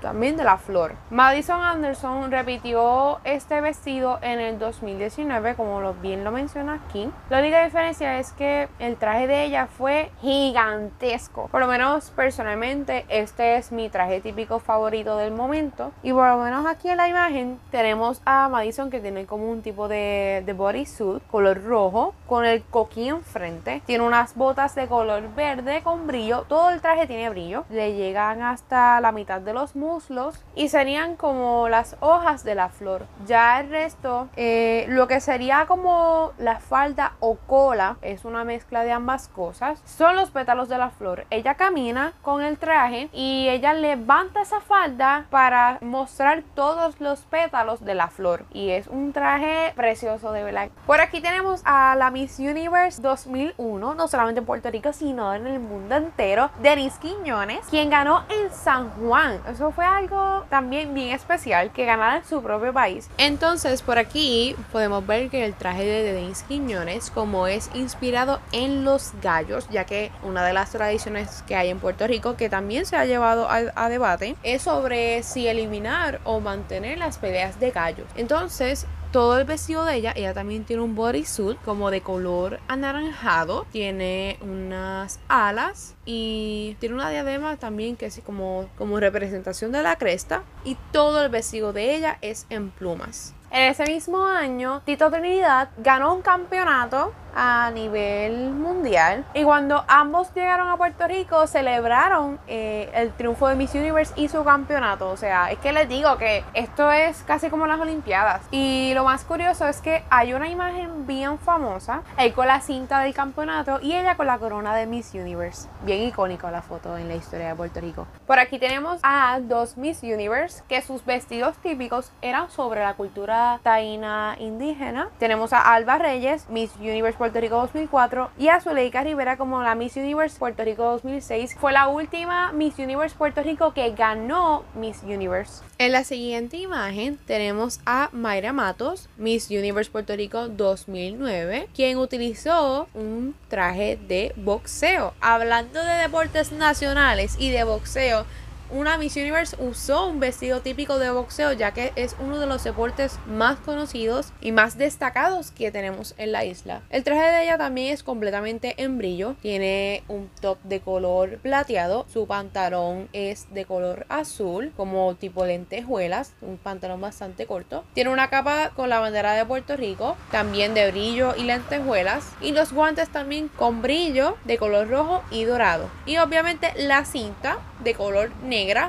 también 0.01 0.37
de 0.37 0.43
la 0.43 0.57
flor. 0.57 0.95
Madison 1.09 1.61
Anderson 1.61 2.31
repitió 2.31 3.19
este 3.23 3.61
vestido 3.61 4.19
en 4.21 4.39
el 4.39 4.59
2019, 4.59 5.55
como 5.55 5.93
bien 5.93 6.23
lo 6.23 6.31
menciona 6.31 6.75
aquí. 6.85 7.09
La 7.29 7.39
única 7.39 7.63
diferencia 7.63 8.19
es 8.19 8.31
que 8.33 8.67
el 8.79 8.97
traje 8.97 9.27
de 9.27 9.43
ella 9.43 9.67
fue 9.67 10.11
gigantesco. 10.21 11.47
Por 11.47 11.61
lo 11.61 11.67
menos 11.67 12.11
personalmente 12.11 13.05
este 13.09 13.57
es 13.57 13.71
mi 13.71 13.89
traje 13.89 14.21
típico 14.21 14.59
favorito 14.59 15.17
del 15.17 15.31
momento. 15.31 15.91
Y 16.03 16.11
por 16.13 16.27
lo 16.27 16.37
menos 16.37 16.65
aquí 16.65 16.89
en 16.89 16.97
la 16.97 17.07
imagen 17.07 17.59
tenemos 17.71 18.21
a 18.25 18.49
Madison 18.49 18.89
que 18.89 18.99
tiene 18.99 19.25
como 19.25 19.49
un 19.49 19.61
tipo 19.61 19.87
de, 19.87 20.43
de 20.45 20.53
bodysuit 20.53 21.23
color 21.27 21.63
rojo 21.63 22.02
con 22.27 22.45
el 22.45 22.63
coquí 22.63 23.09
enfrente. 23.09 23.81
Tiene 23.85 24.03
unas 24.03 24.35
botas 24.35 24.75
de 24.75 24.87
color 24.87 25.33
verde 25.35 25.81
con 25.83 26.07
brillo. 26.07 26.45
Todo 26.47 26.69
el 26.69 26.81
traje 26.81 27.07
tiene 27.07 27.29
brillo. 27.29 27.65
Le 27.69 27.93
llegan 27.93 28.41
hasta 28.41 28.99
la 29.01 29.11
mitad 29.11 29.41
de 29.41 29.53
los 29.53 29.75
muslos 29.75 30.39
y 30.55 30.69
serían 30.69 31.15
como 31.15 31.69
las 31.69 31.95
hojas 31.99 32.43
de 32.43 32.55
la 32.55 32.69
flor. 32.69 33.05
Ya 33.25 33.59
el 33.59 33.69
resto, 33.69 34.27
eh, 34.35 34.85
lo 34.89 35.07
que 35.07 35.19
sería 35.19 35.65
como 35.65 36.33
la 36.37 36.59
falda 36.59 37.13
o 37.19 37.35
cola, 37.35 37.97
es 38.01 38.25
una 38.25 38.43
mezcla 38.43 38.83
de 38.83 38.91
ambas 38.91 39.27
cosas, 39.27 39.81
son 39.85 40.15
los 40.15 40.31
pétalos 40.31 40.69
de 40.69 40.77
la 40.77 40.89
flor. 40.89 41.25
Ella 41.29 41.55
camina 41.55 42.13
con 42.21 42.41
el 42.41 42.57
traje 42.57 43.09
y 43.13 43.47
ella 43.49 43.73
levanta 43.73 44.41
esa 44.41 44.61
falda 44.61 45.25
para 45.29 45.77
mostrar 45.81 46.43
todos 46.55 46.99
los 46.99 47.21
pétalos 47.21 47.83
de 47.83 47.95
la 47.95 48.07
flor. 48.07 48.45
Y 48.51 48.71
es 48.71 48.87
un 48.87 49.13
traje 49.13 49.73
precioso 49.75 50.31
de 50.31 50.43
verdad. 50.43 50.69
Por 50.85 51.01
aquí 51.01 51.21
tenemos 51.21 51.61
a 51.65 51.82
la 51.95 52.09
Miss 52.11 52.39
Universe 52.39 53.01
2001, 53.01 53.95
no 53.95 54.07
solamente 54.07 54.39
en 54.39 54.45
Puerto 54.45 54.71
Rico, 54.71 54.93
sino 54.93 55.33
en 55.33 55.45
el 55.45 55.59
mundo 55.59 55.95
entero, 55.95 56.49
Denise 56.61 56.97
Quiñones, 56.99 57.59
quien 57.69 57.89
ganó 57.89 58.23
en 58.29 58.51
San 58.51 58.89
Juan. 58.91 59.41
Eso 59.49 59.71
fue 59.71 59.85
algo 59.85 60.45
también 60.49 60.93
bien 60.93 61.09
especial, 61.09 61.71
que 61.71 61.85
ganara 61.85 62.17
en 62.17 62.25
su 62.25 62.41
propio 62.41 62.71
país. 62.71 63.09
Entonces, 63.17 63.81
por 63.81 63.97
aquí 63.97 64.55
podemos 64.71 65.05
ver 65.05 65.29
que 65.29 65.45
el 65.45 65.53
traje 65.53 65.83
de 65.83 66.13
Denise 66.13 66.45
Quiñones, 66.47 67.11
como 67.11 67.47
es 67.47 67.69
inspirado 67.73 68.39
en 68.51 68.85
los 68.85 69.11
gallos, 69.21 69.67
ya 69.69 69.85
que 69.85 70.11
una 70.23 70.45
de 70.45 70.53
las 70.53 70.71
tradiciones 70.71 71.43
que 71.47 71.55
hay 71.55 71.69
en 71.69 71.79
Puerto 71.79 72.07
Rico, 72.07 72.35
que 72.37 72.49
también 72.49 72.85
se 72.85 72.95
ha 72.95 73.05
llevado 73.05 73.47
a, 73.49 73.89
debate, 73.89 74.35
es 74.43 74.61
sobre 74.61 75.23
si 75.23 75.47
eliminar 75.47 76.19
o 76.23 76.39
mantener 76.39 76.97
las 76.97 77.17
peleas 77.17 77.59
de 77.59 77.71
gallos. 77.71 78.07
Entonces, 78.15 78.87
todo 79.13 79.37
el 79.37 79.45
vestido 79.45 79.85
de 79.85 79.95
ella, 79.95 80.11
ella 80.15 80.33
también 80.33 80.65
tiene 80.65 80.81
un 80.81 80.95
bodysuit 80.95 81.61
como 81.61 81.91
de 81.91 82.01
color 82.01 82.59
anaranjado, 82.67 83.67
tiene 83.71 84.39
unas 84.41 85.19
alas 85.27 85.95
y 86.03 86.75
tiene 86.79 86.95
una 86.95 87.11
diadema 87.11 87.55
también 87.57 87.95
que 87.95 88.07
es 88.07 88.19
como, 88.25 88.67
como 88.75 88.99
representación 88.99 89.71
de 89.71 89.83
la 89.83 89.97
cresta 89.97 90.41
y 90.65 90.77
todo 90.91 91.23
el 91.23 91.29
vestido 91.29 91.73
de 91.73 91.95
ella 91.95 92.17
es 92.21 92.47
en 92.49 92.71
plumas. 92.71 93.35
En 93.51 93.69
ese 93.69 93.85
mismo 93.85 94.25
año, 94.25 94.81
Tito 94.83 95.11
Trinidad 95.11 95.69
ganó 95.77 96.15
un 96.15 96.23
campeonato 96.23 97.13
a 97.35 97.71
nivel 97.71 98.51
mundial. 98.51 99.25
Y 99.33 99.43
cuando 99.43 99.83
ambos 99.87 100.33
llegaron 100.33 100.67
a 100.69 100.77
Puerto 100.77 101.07
Rico, 101.07 101.47
celebraron 101.47 102.39
eh, 102.47 102.89
el 102.93 103.11
triunfo 103.11 103.47
de 103.47 103.55
Miss 103.55 103.73
Universe 103.75 104.13
y 104.15 104.27
su 104.27 104.43
campeonato. 104.43 105.09
O 105.09 105.17
sea, 105.17 105.51
es 105.51 105.59
que 105.59 105.73
les 105.73 105.87
digo 105.89 106.17
que 106.17 106.43
esto 106.53 106.91
es 106.91 107.23
casi 107.23 107.49
como 107.49 107.67
las 107.67 107.79
Olimpiadas. 107.79 108.41
Y 108.51 108.93
lo 108.93 109.03
más 109.03 109.23
curioso 109.23 109.67
es 109.67 109.81
que 109.81 110.03
hay 110.09 110.33
una 110.33 110.47
imagen 110.47 111.05
bien 111.05 111.37
famosa, 111.39 112.01
ahí 112.17 112.31
con 112.31 112.47
la 112.47 112.61
cinta 112.61 112.99
del 112.99 113.13
campeonato 113.13 113.79
y 113.81 113.93
ella 113.93 114.15
con 114.15 114.27
la 114.27 114.37
corona 114.37 114.75
de 114.75 114.85
Miss 114.85 115.13
Universe. 115.13 115.67
Bien 115.83 116.03
icónico 116.03 116.49
la 116.49 116.61
foto 116.61 116.97
en 116.97 117.07
la 117.07 117.15
historia 117.15 117.49
de 117.49 117.55
Puerto 117.55 117.81
Rico. 117.81 118.07
Por 118.25 118.39
aquí 118.39 118.59
tenemos 118.59 118.99
a 119.03 119.39
dos 119.41 119.77
Miss 119.77 120.03
Universe 120.03 120.63
que 120.67 120.81
sus 120.81 121.03
vestidos 121.05 121.57
típicos 121.57 122.11
eran 122.21 122.49
sobre 122.49 122.81
la 122.81 122.93
cultura 122.93 123.59
taína 123.63 124.35
indígena. 124.39 125.09
Tenemos 125.19 125.53
a 125.53 125.73
Alba 125.73 125.97
Reyes, 125.97 126.49
Miss 126.49 126.75
Universe 126.77 127.17
Puerto 127.23 127.39
Rico 127.39 127.55
2004 127.55 128.31
y 128.37 128.49
a 128.49 128.59
Zuleika 128.59 129.01
Rivera 129.01 129.37
como 129.37 129.63
la 129.63 129.75
Miss 129.75 129.95
Universe 129.95 130.37
Puerto 130.37 130.61
Rico 130.65 130.83
2006. 130.83 131.55
Fue 131.57 131.71
la 131.71 131.87
última 131.87 132.51
Miss 132.51 132.77
Universe 132.79 133.15
Puerto 133.17 133.41
Rico 133.41 133.73
que 133.73 133.91
ganó 133.91 134.65
Miss 134.75 135.03
Universe. 135.03 135.63
En 135.77 135.93
la 135.93 136.03
siguiente 136.03 136.57
imagen 136.57 137.17
tenemos 137.25 137.79
a 137.85 138.09
Mayra 138.11 138.51
Matos, 138.51 139.07
Miss 139.15 139.49
Universe 139.49 139.89
Puerto 139.89 140.13
Rico 140.17 140.49
2009, 140.49 141.69
quien 141.73 141.97
utilizó 141.97 142.89
un 142.93 143.35
traje 143.47 143.97
de 144.05 144.33
boxeo. 144.35 145.13
Hablando 145.21 145.81
de 145.81 145.93
deportes 145.93 146.51
nacionales 146.51 147.37
y 147.39 147.51
de 147.51 147.63
boxeo, 147.63 148.25
una 148.73 148.97
Miss 148.97 149.15
Universe 149.15 149.55
usó 149.59 150.07
un 150.07 150.19
vestido 150.19 150.61
típico 150.61 150.97
de 150.97 151.11
boxeo 151.11 151.53
ya 151.53 151.73
que 151.73 151.93
es 151.95 152.15
uno 152.19 152.39
de 152.39 152.47
los 152.47 152.63
deportes 152.63 153.19
más 153.27 153.59
conocidos 153.59 154.33
y 154.41 154.51
más 154.51 154.77
destacados 154.77 155.51
que 155.51 155.71
tenemos 155.71 156.15
en 156.17 156.31
la 156.31 156.43
isla. 156.43 156.81
El 156.89 157.03
traje 157.03 157.21
de 157.21 157.43
ella 157.43 157.57
también 157.57 157.93
es 157.93 158.01
completamente 158.01 158.73
en 158.77 158.97
brillo, 158.97 159.35
tiene 159.41 160.03
un 160.07 160.29
top 160.41 160.57
de 160.63 160.79
color 160.79 161.37
plateado, 161.39 162.05
su 162.11 162.25
pantalón 162.25 163.09
es 163.13 163.53
de 163.53 163.65
color 163.65 164.07
azul 164.09 164.73
como 164.75 165.15
tipo 165.15 165.45
lentejuelas, 165.45 166.33
un 166.41 166.57
pantalón 166.57 166.99
bastante 166.99 167.45
corto. 167.45 167.83
Tiene 167.93 168.09
una 168.09 168.29
capa 168.29 168.71
con 168.75 168.89
la 168.89 168.99
bandera 168.99 169.33
de 169.33 169.45
Puerto 169.45 169.77
Rico, 169.77 170.17
también 170.31 170.73
de 170.73 170.89
brillo 170.89 171.35
y 171.35 171.43
lentejuelas 171.43 172.27
y 172.41 172.53
los 172.53 172.73
guantes 172.73 173.09
también 173.09 173.49
con 173.49 173.83
brillo 173.83 174.35
de 174.45 174.57
color 174.57 174.89
rojo 174.89 175.23
y 175.29 175.43
dorado. 175.43 175.91
Y 176.07 176.17
obviamente 176.17 176.71
la 176.75 177.05
cinta 177.05 177.59
de 177.83 177.93
color 177.93 178.31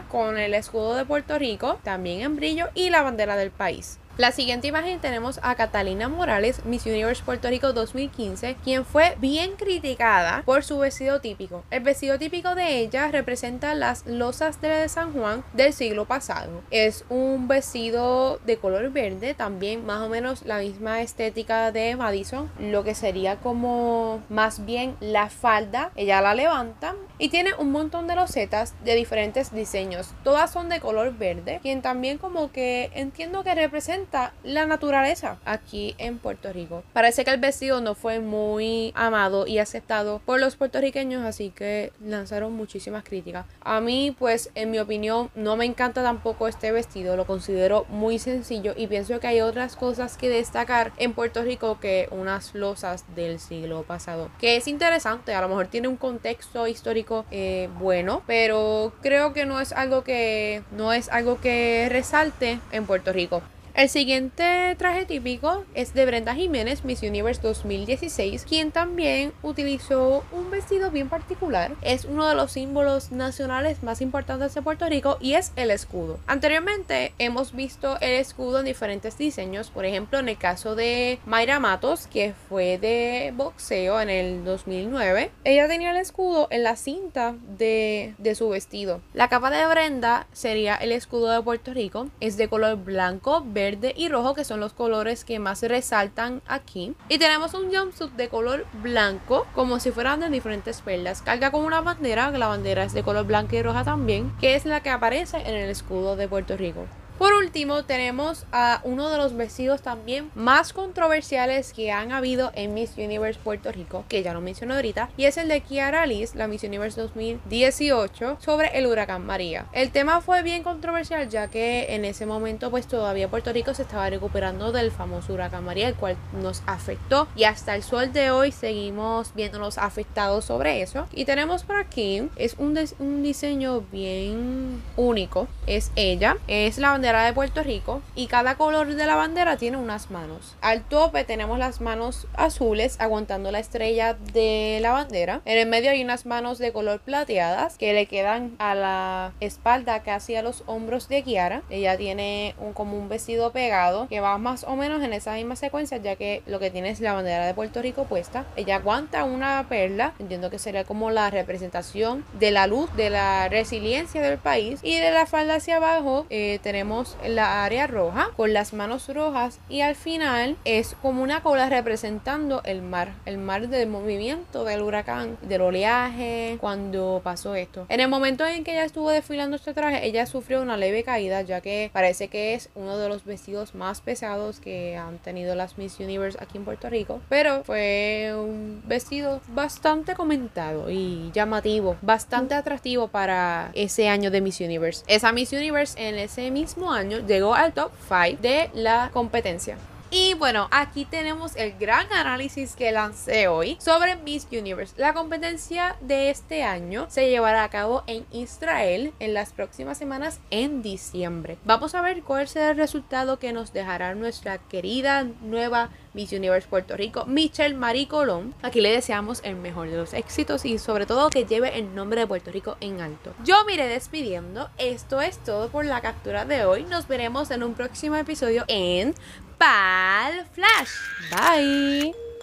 con 0.08 0.38
el 0.38 0.54
escudo 0.54 0.94
de 0.94 1.04
Puerto 1.04 1.38
Rico, 1.38 1.78
también 1.82 2.20
en 2.20 2.37
brillo, 2.37 2.68
y 2.74 2.90
la 2.90 3.02
bandera 3.02 3.37
del 3.37 3.50
país. 3.50 3.98
La 4.16 4.31
siguiente 4.31 4.68
imagen 4.68 5.00
tenemos 5.00 5.40
a 5.42 5.57
Catalina 5.57 6.09
Morales, 6.09 6.64
Miss 6.64 6.87
Universe 6.87 7.20
Puerto 7.24 7.48
Rico 7.48 7.72
2015, 7.72 8.55
quien 8.62 8.85
fue 8.85 9.16
bien 9.18 9.57
criticada 9.57 10.44
por 10.46 10.62
su 10.62 10.79
vestido 10.79 11.20
típico. 11.20 11.64
El 11.72 11.83
vestido 11.83 12.16
típico 12.16 12.55
de 12.55 12.79
ella 12.79 13.09
representa 13.09 13.74
las 13.74 14.07
losas 14.07 14.61
de 14.61 14.88
San 14.88 15.12
Juan 15.14 15.42
del 15.53 15.72
siglo 15.72 16.05
pasado. 16.05 16.62
Es 16.70 17.05
un 17.09 17.48
vestido 17.48 18.38
de 18.46 18.57
color 18.57 18.92
verde, 18.92 19.35
también 19.35 19.85
más 19.85 20.03
o 20.03 20.09
menos 20.09 20.46
la 20.46 20.59
misma 20.59 21.03
estética 21.03 21.72
de 21.72 21.96
Madison, 21.96 22.48
lo 22.61 22.85
que 22.85 22.94
sería 22.94 23.40
como 23.40 24.22
más 24.29 24.64
bien 24.64 24.94
la 25.00 25.29
falda, 25.29 25.90
ella 25.96 26.20
la 26.20 26.37
levanta 26.37 26.94
y 27.18 27.31
tiene 27.31 27.55
un 27.55 27.72
montón 27.72 28.07
de 28.07 28.14
losetas 28.14 28.74
de 28.85 28.94
diferentes 28.94 29.53
diseños. 29.53 30.14
Todas 30.22 30.53
son 30.53 30.68
de 30.68 30.79
color 30.79 31.16
verde, 31.16 31.59
quien 31.62 31.83
también 31.83 32.18
como 32.18 32.53
que 32.53 32.92
entiendo 32.94 33.42
que 33.42 33.57
representa 33.57 34.03
la 34.42 34.66
naturaleza 34.66 35.38
aquí 35.44 35.94
en 35.98 36.18
Puerto 36.18 36.52
Rico. 36.52 36.82
Parece 36.92 37.24
que 37.24 37.30
el 37.30 37.40
vestido 37.40 37.80
no 37.80 37.94
fue 37.94 38.20
muy 38.20 38.92
amado 38.94 39.46
y 39.46 39.58
aceptado 39.58 40.20
por 40.24 40.40
los 40.40 40.56
puertorriqueños, 40.56 41.24
así 41.24 41.50
que 41.50 41.92
lanzaron 42.04 42.52
muchísimas 42.52 43.04
críticas. 43.04 43.46
A 43.60 43.80
mí, 43.80 44.14
pues, 44.18 44.50
en 44.54 44.70
mi 44.70 44.78
opinión, 44.78 45.30
no 45.34 45.56
me 45.56 45.64
encanta 45.64 46.02
tampoco 46.02 46.48
este 46.48 46.72
vestido, 46.72 47.16
lo 47.16 47.26
considero 47.26 47.86
muy 47.88 48.18
sencillo 48.18 48.74
y 48.76 48.86
pienso 48.86 49.18
que 49.20 49.26
hay 49.26 49.40
otras 49.40 49.76
cosas 49.76 50.16
que 50.16 50.28
destacar 50.28 50.92
en 50.96 51.12
Puerto 51.12 51.42
Rico 51.42 51.78
que 51.80 52.08
unas 52.10 52.54
losas 52.54 53.04
del 53.14 53.38
siglo 53.40 53.82
pasado. 53.82 54.30
Que 54.38 54.56
es 54.56 54.68
interesante, 54.68 55.34
a 55.34 55.40
lo 55.40 55.48
mejor 55.48 55.66
tiene 55.68 55.88
un 55.88 55.96
contexto 55.96 56.66
histórico 56.66 57.24
eh, 57.30 57.68
bueno, 57.78 58.22
pero 58.26 58.92
creo 59.02 59.32
que 59.32 59.46
no 59.46 59.60
es 59.60 59.72
algo 59.72 60.04
que 60.04 60.62
no 60.72 60.92
es 60.92 61.08
algo 61.08 61.40
que 61.40 61.88
resalte 61.90 62.58
en 62.72 62.86
Puerto 62.86 63.12
Rico. 63.12 63.42
El 63.74 63.88
siguiente 63.88 64.76
traje 64.78 65.04
típico 65.04 65.64
es 65.74 65.94
de 65.94 66.06
Brenda 66.06 66.32
Jiménez, 66.32 66.84
Miss 66.84 67.02
Universe 67.02 67.42
2016, 67.42 68.44
quien 68.48 68.70
también 68.70 69.32
utilizó 69.42 70.22
un 70.30 70.48
vestido 70.48 70.92
bien 70.92 71.08
particular. 71.08 71.72
Es 71.82 72.04
uno 72.04 72.28
de 72.28 72.37
los 72.37 72.52
símbolos 72.52 73.10
nacionales 73.10 73.82
más 73.82 74.00
importantes 74.00 74.54
de 74.54 74.62
Puerto 74.62 74.88
Rico 74.88 75.18
y 75.20 75.34
es 75.34 75.50
el 75.56 75.72
escudo. 75.72 76.20
Anteriormente 76.28 77.14
hemos 77.18 77.52
visto 77.52 77.96
el 78.00 78.12
escudo 78.12 78.60
en 78.60 78.66
diferentes 78.66 79.18
diseños, 79.18 79.70
por 79.70 79.84
ejemplo 79.84 80.20
en 80.20 80.28
el 80.28 80.38
caso 80.38 80.76
de 80.76 81.18
Mayra 81.26 81.58
Matos, 81.58 82.06
que 82.06 82.32
fue 82.48 82.78
de 82.78 83.32
boxeo 83.37 84.00
en 84.00 84.08
el 84.08 84.44
2009, 84.44 85.32
ella 85.42 85.66
tenía 85.66 85.90
el 85.90 85.96
escudo 85.96 86.46
en 86.52 86.62
la 86.62 86.76
cinta 86.76 87.34
de, 87.58 88.14
de 88.18 88.37
su 88.37 88.50
vestido. 88.50 89.00
La 89.14 89.28
capa 89.28 89.50
de 89.50 89.66
Brenda 89.66 90.28
sería 90.32 90.76
el 90.76 90.92
escudo 90.92 91.32
de 91.32 91.42
Puerto 91.42 91.74
Rico, 91.74 92.08
es 92.20 92.37
de 92.37 92.46
color 92.46 92.76
blanco, 92.76 93.42
verde, 93.44 93.63
verde 93.64 93.94
y 93.96 94.09
rojo, 94.09 94.35
que 94.35 94.44
son 94.44 94.61
los 94.61 94.74
colores 94.74 95.24
que 95.24 95.38
más 95.38 95.62
resaltan 95.62 96.42
aquí. 96.46 96.94
Y 97.09 97.18
tenemos 97.18 97.55
un 97.55 97.74
jumpsuit 97.74 98.12
de 98.12 98.29
color 98.29 98.66
blanco, 98.83 99.46
como 99.55 99.81
si 99.81 99.90
fueran 99.90 100.20
de 100.20 100.29
diferentes 100.29 100.83
perlas. 100.83 101.22
Carga 101.22 101.50
con 101.50 101.64
una 101.64 101.81
bandera, 101.81 102.31
la 102.31 102.48
bandera 102.48 102.85
es 102.85 102.92
de 102.92 103.03
color 103.03 103.27
blanco 103.27 103.57
y 103.57 103.62
roja 103.62 103.85
también, 103.85 104.33
que 104.40 104.55
es 104.55 104.66
la 104.66 104.83
que 104.83 104.90
aparece 104.90 105.38
en 105.38 105.55
el 105.55 105.70
escudo 105.70 106.16
de 106.16 106.29
Puerto 106.29 106.57
Rico. 106.57 106.87
Por 107.18 107.33
último, 107.33 107.85
tenemos 107.85 108.44
a 108.50 108.81
uno 108.83 109.09
de 109.09 109.16
los 109.18 109.37
vestidos 109.37 109.83
también 109.83 110.31
más 110.35 110.72
controversiales 110.72 111.72
que 111.72 111.92
han 111.92 112.11
habido 112.11 112.50
en 112.55 112.74
Miss 112.74 112.96
Universe 112.96 113.38
Puerto 113.42 113.70
Rico, 113.70 114.05
que 114.09 114.22
ya 114.22 114.35
lo 114.35 114.40
mencioné 114.40 114.74
ahorita, 114.74 115.11
y 115.16 115.27
es 115.27 115.37
el 115.37 115.48
de 115.48 115.61
Kiara 115.61 116.07
Liz, 116.07 116.35
la 116.35 116.48
Miss 116.48 116.64
Universe 116.64 117.00
2018, 117.00 118.38
sobre 118.40 118.77
el 118.77 118.87
huracán 118.87 119.24
María. 119.24 119.66
El 119.72 119.92
tema 119.92 120.20
fue 120.20 120.42
bien 120.42 120.64
controversial 120.64 121.29
ya 121.29 121.48
que 121.48 121.94
en 121.94 122.05
ese 122.05 122.27
momento 122.27 122.70
pues 122.70 122.87
todavía 122.87 123.29
Puerto 123.29 123.53
Rico 123.53 123.74
se 123.74 123.83
estaba 123.83 124.11
recuperando 124.11 124.72
del 124.72 124.90
famoso 124.90 125.33
huracán 125.33 125.64
María, 125.64 125.88
el 125.88 125.94
cual 125.94 126.16
nos 126.33 126.62
afectó 126.66 127.29
y 127.37 127.44
hasta 127.44 127.77
el 127.77 127.83
sol 127.83 128.12
de 128.12 128.33
hoy 128.33 128.50
seguimos 128.50 129.35
viéndonos 129.35 129.79
afectados 129.79 130.46
sobre 130.46 130.83
eso. 130.83 131.07
Y 131.12 131.24
tenemos 131.24 131.62
por 131.62 131.77
aquí, 131.77 132.29
es 132.37 132.55
un, 132.59 132.79
un 132.98 133.22
diseño 133.22 133.83
bien 133.92 134.83
único, 134.96 135.48
es 135.66 135.90
ella, 135.96 136.37
es 136.48 136.79
la 136.79 136.90
bandera 136.90 137.24
de 137.24 137.33
Puerto 137.33 137.62
Rico 137.62 138.03
y 138.14 138.27
cada 138.27 138.57
color 138.57 138.94
de 138.94 139.07
la 139.07 139.16
bandera 139.16 139.57
tiene 139.57 139.77
unas 139.77 140.11
manos. 140.11 140.57
Al 140.61 140.83
tope 140.83 141.24
tenemos 141.24 141.59
las 141.59 141.81
manos 141.81 142.27
azules 142.35 142.96
aguantando 143.00 143.50
la 143.50 143.59
estrella 143.59 144.14
de 144.33 144.79
la 144.81 144.92
bandera. 144.92 145.40
En 145.44 145.59
el 145.59 145.68
medio 145.68 145.90
hay 145.90 146.03
unas 146.03 146.27
manos 146.27 146.59
de 146.59 146.72
color 146.72 147.00
plateadas 147.00 147.79
que 147.79 147.92
le 147.92 148.07
quedan 148.07 148.55
a 148.59 148.74
la 148.74 149.33
espalda 149.40 150.03
casi 150.03 150.37
a 150.37 150.42
los 150.42 150.62
hombros 150.66 151.09
de 151.09 151.22
Kiara. 151.22 151.62
Ella 151.70 151.96
tiene 151.96 152.55
un, 152.59 152.72
como 152.72 152.98
un 152.98 153.09
vestido 153.09 153.53
pegado 153.53 154.09
que 154.09 154.20
va 154.20 154.38
más 154.38 154.64
o 154.64 154.77
menos 154.77 155.03
en 155.03 155.12
esa 155.12 155.35
misma 155.35 155.57
secuencia 155.57 155.98
ya 155.98 156.16
que 156.16 156.42
lo 156.46 156.59
que 156.59 156.70
tiene 156.70 156.90
es 156.90 157.00
la 157.00 157.12
bandera 157.12 157.46
de 157.46 157.55
Puerto 157.55 157.83
Rico 157.83 158.05
puesta. 158.05 158.44
Ella 158.57 158.77
aguanta 158.77 159.24
una 159.24 159.66
perla, 159.68 160.12
entiendo 160.18 160.50
que 160.50 160.59
sería 160.59 160.85
como 160.85 161.11
la 161.11 161.31
representación 161.31 162.24
de 162.38 162.50
la 162.50 162.66
luz, 162.66 162.94
de 162.96 163.11
la 163.11 163.48
resiliencia 163.48 164.22
del 164.22 164.38
país 164.38 164.81
y 164.83 164.98
de 164.98 165.11
la 165.11 165.27
falda 165.27 165.53
hacia 165.54 165.76
abajo 165.76 166.26
eh, 166.30 166.58
tenemos 166.62 167.16
la 167.26 167.64
área 167.64 167.86
roja 167.86 168.30
con 168.36 168.52
las 168.52 168.72
manos 168.72 169.08
rojas 169.08 169.60
y 169.68 169.80
al 169.80 169.94
final 169.94 170.56
es 170.64 170.96
como 171.00 171.22
una 171.22 171.42
cola 171.42 171.68
representando 171.68 172.62
el 172.64 172.82
mar, 172.82 173.14
el 173.24 173.38
mar 173.38 173.68
del 173.68 173.88
movimiento 173.88 174.64
del 174.64 174.82
huracán, 174.82 175.38
del 175.42 175.62
oleaje, 175.62 176.58
cuando 176.60 177.20
pasó 177.22 177.54
esto. 177.54 177.86
En 177.88 178.00
el 178.00 178.08
momento 178.08 178.44
en 178.46 178.64
que 178.64 178.72
ella 178.72 178.84
estuvo 178.84 179.10
desfilando 179.10 179.56
este 179.56 179.74
traje, 179.74 180.06
ella 180.06 180.26
sufrió 180.26 180.60
una 180.60 180.76
leve 180.76 181.04
caída 181.04 181.42
ya 181.42 181.60
que 181.60 181.90
parece 181.92 182.28
que 182.28 182.54
es 182.54 182.70
uno 182.74 182.98
de 182.98 183.08
los 183.08 183.24
vestidos 183.24 183.74
más 183.74 184.00
pesados 184.00 184.60
que 184.60 184.96
han 184.96 185.18
tenido 185.18 185.54
las 185.54 185.78
Miss 185.78 186.00
Universe 186.00 186.38
aquí 186.40 186.58
en 186.58 186.64
Puerto 186.64 186.90
Rico, 186.90 187.20
pero 187.28 187.64
fue 187.64 188.32
un 188.34 188.82
vestido 188.86 189.40
bastante 189.48 190.14
comentado 190.14 190.90
y 190.90 191.30
llamativo, 191.32 191.96
bastante 192.02 192.54
atractivo 192.54 193.08
para 193.08 193.70
ese 193.74 194.08
año 194.08 194.30
de 194.30 194.40
Miss 194.40 194.60
Universe. 194.60 195.04
Esa 195.06 195.32
Miss 195.44 195.52
Universe 195.52 196.09
en 196.09 196.14
ese 196.14 196.50
mismo 196.50 196.90
año 196.90 197.18
llegó 197.18 197.54
al 197.54 197.74
top 197.74 197.92
5 198.09 198.40
de 198.40 198.70
la 198.72 199.11
competencia. 199.12 199.76
Y 200.11 200.33
bueno, 200.33 200.68
aquí 200.70 201.04
tenemos 201.04 201.54
el 201.57 201.76
gran 201.76 202.11
análisis 202.14 202.74
que 202.74 202.92
lancé 202.92 203.48
hoy 203.48 203.76
sobre 203.78 204.16
Miss 204.16 204.46
Universe. 204.50 204.94
La 204.96 205.12
competencia 205.12 205.96
de 206.00 206.30
este 206.30 206.62
año 206.62 207.09
se 207.11 207.28
llevará 207.28 207.62
a 207.62 207.68
cabo 207.68 208.04
en 208.07 208.24
Israel 208.30 209.12
en 209.20 209.35
las 209.35 209.52
próximas 209.52 209.98
semanas 209.98 210.40
en 210.50 210.80
diciembre. 210.80 211.59
Vamos 211.66 211.94
a 211.94 212.00
ver 212.00 212.22
cuál 212.22 212.48
será 212.48 212.70
el 212.70 212.78
resultado 212.78 213.38
que 213.38 213.52
nos 213.52 213.74
dejará 213.74 214.14
nuestra 214.14 214.57
querida 214.57 215.24
nueva 215.42 215.90
Miss 216.14 216.33
Universe 216.33 216.66
Puerto 216.68 216.96
Rico, 216.96 217.27
Michelle 217.27 217.74
Marie 217.74 218.09
Colón. 218.09 218.55
Aquí 218.62 218.81
le 218.81 218.90
deseamos 218.90 219.40
el 219.44 219.57
mejor 219.57 219.90
de 219.90 219.96
los 219.96 220.14
éxitos 220.14 220.64
y 220.64 220.79
sobre 220.79 221.07
todo 221.07 221.29
que 221.31 221.44
lleve 221.44 221.79
el 221.79 221.94
nombre 221.94 222.20
de 222.20 222.27
Puerto 222.27 222.50
Rico 222.50 222.77
en 222.81 223.00
alto. 223.00 223.35
Yo 223.44 223.64
me 223.64 223.74
iré 223.74 223.87
despidiendo. 223.87 224.70
Esto 224.79 225.20
es 225.20 225.38
todo 225.38 225.68
por 225.68 225.85
la 225.85 226.00
captura 226.00 226.44
de 226.44 226.64
hoy. 226.64 226.85
Nos 226.85 227.09
veremos 227.09 227.50
en 227.50 227.62
un 227.62 227.74
próximo 227.74 228.16
episodio 228.16 228.64
en 228.68 229.14
Pal 229.59 230.46
Flash. 230.53 230.90
Bye. 231.31 232.34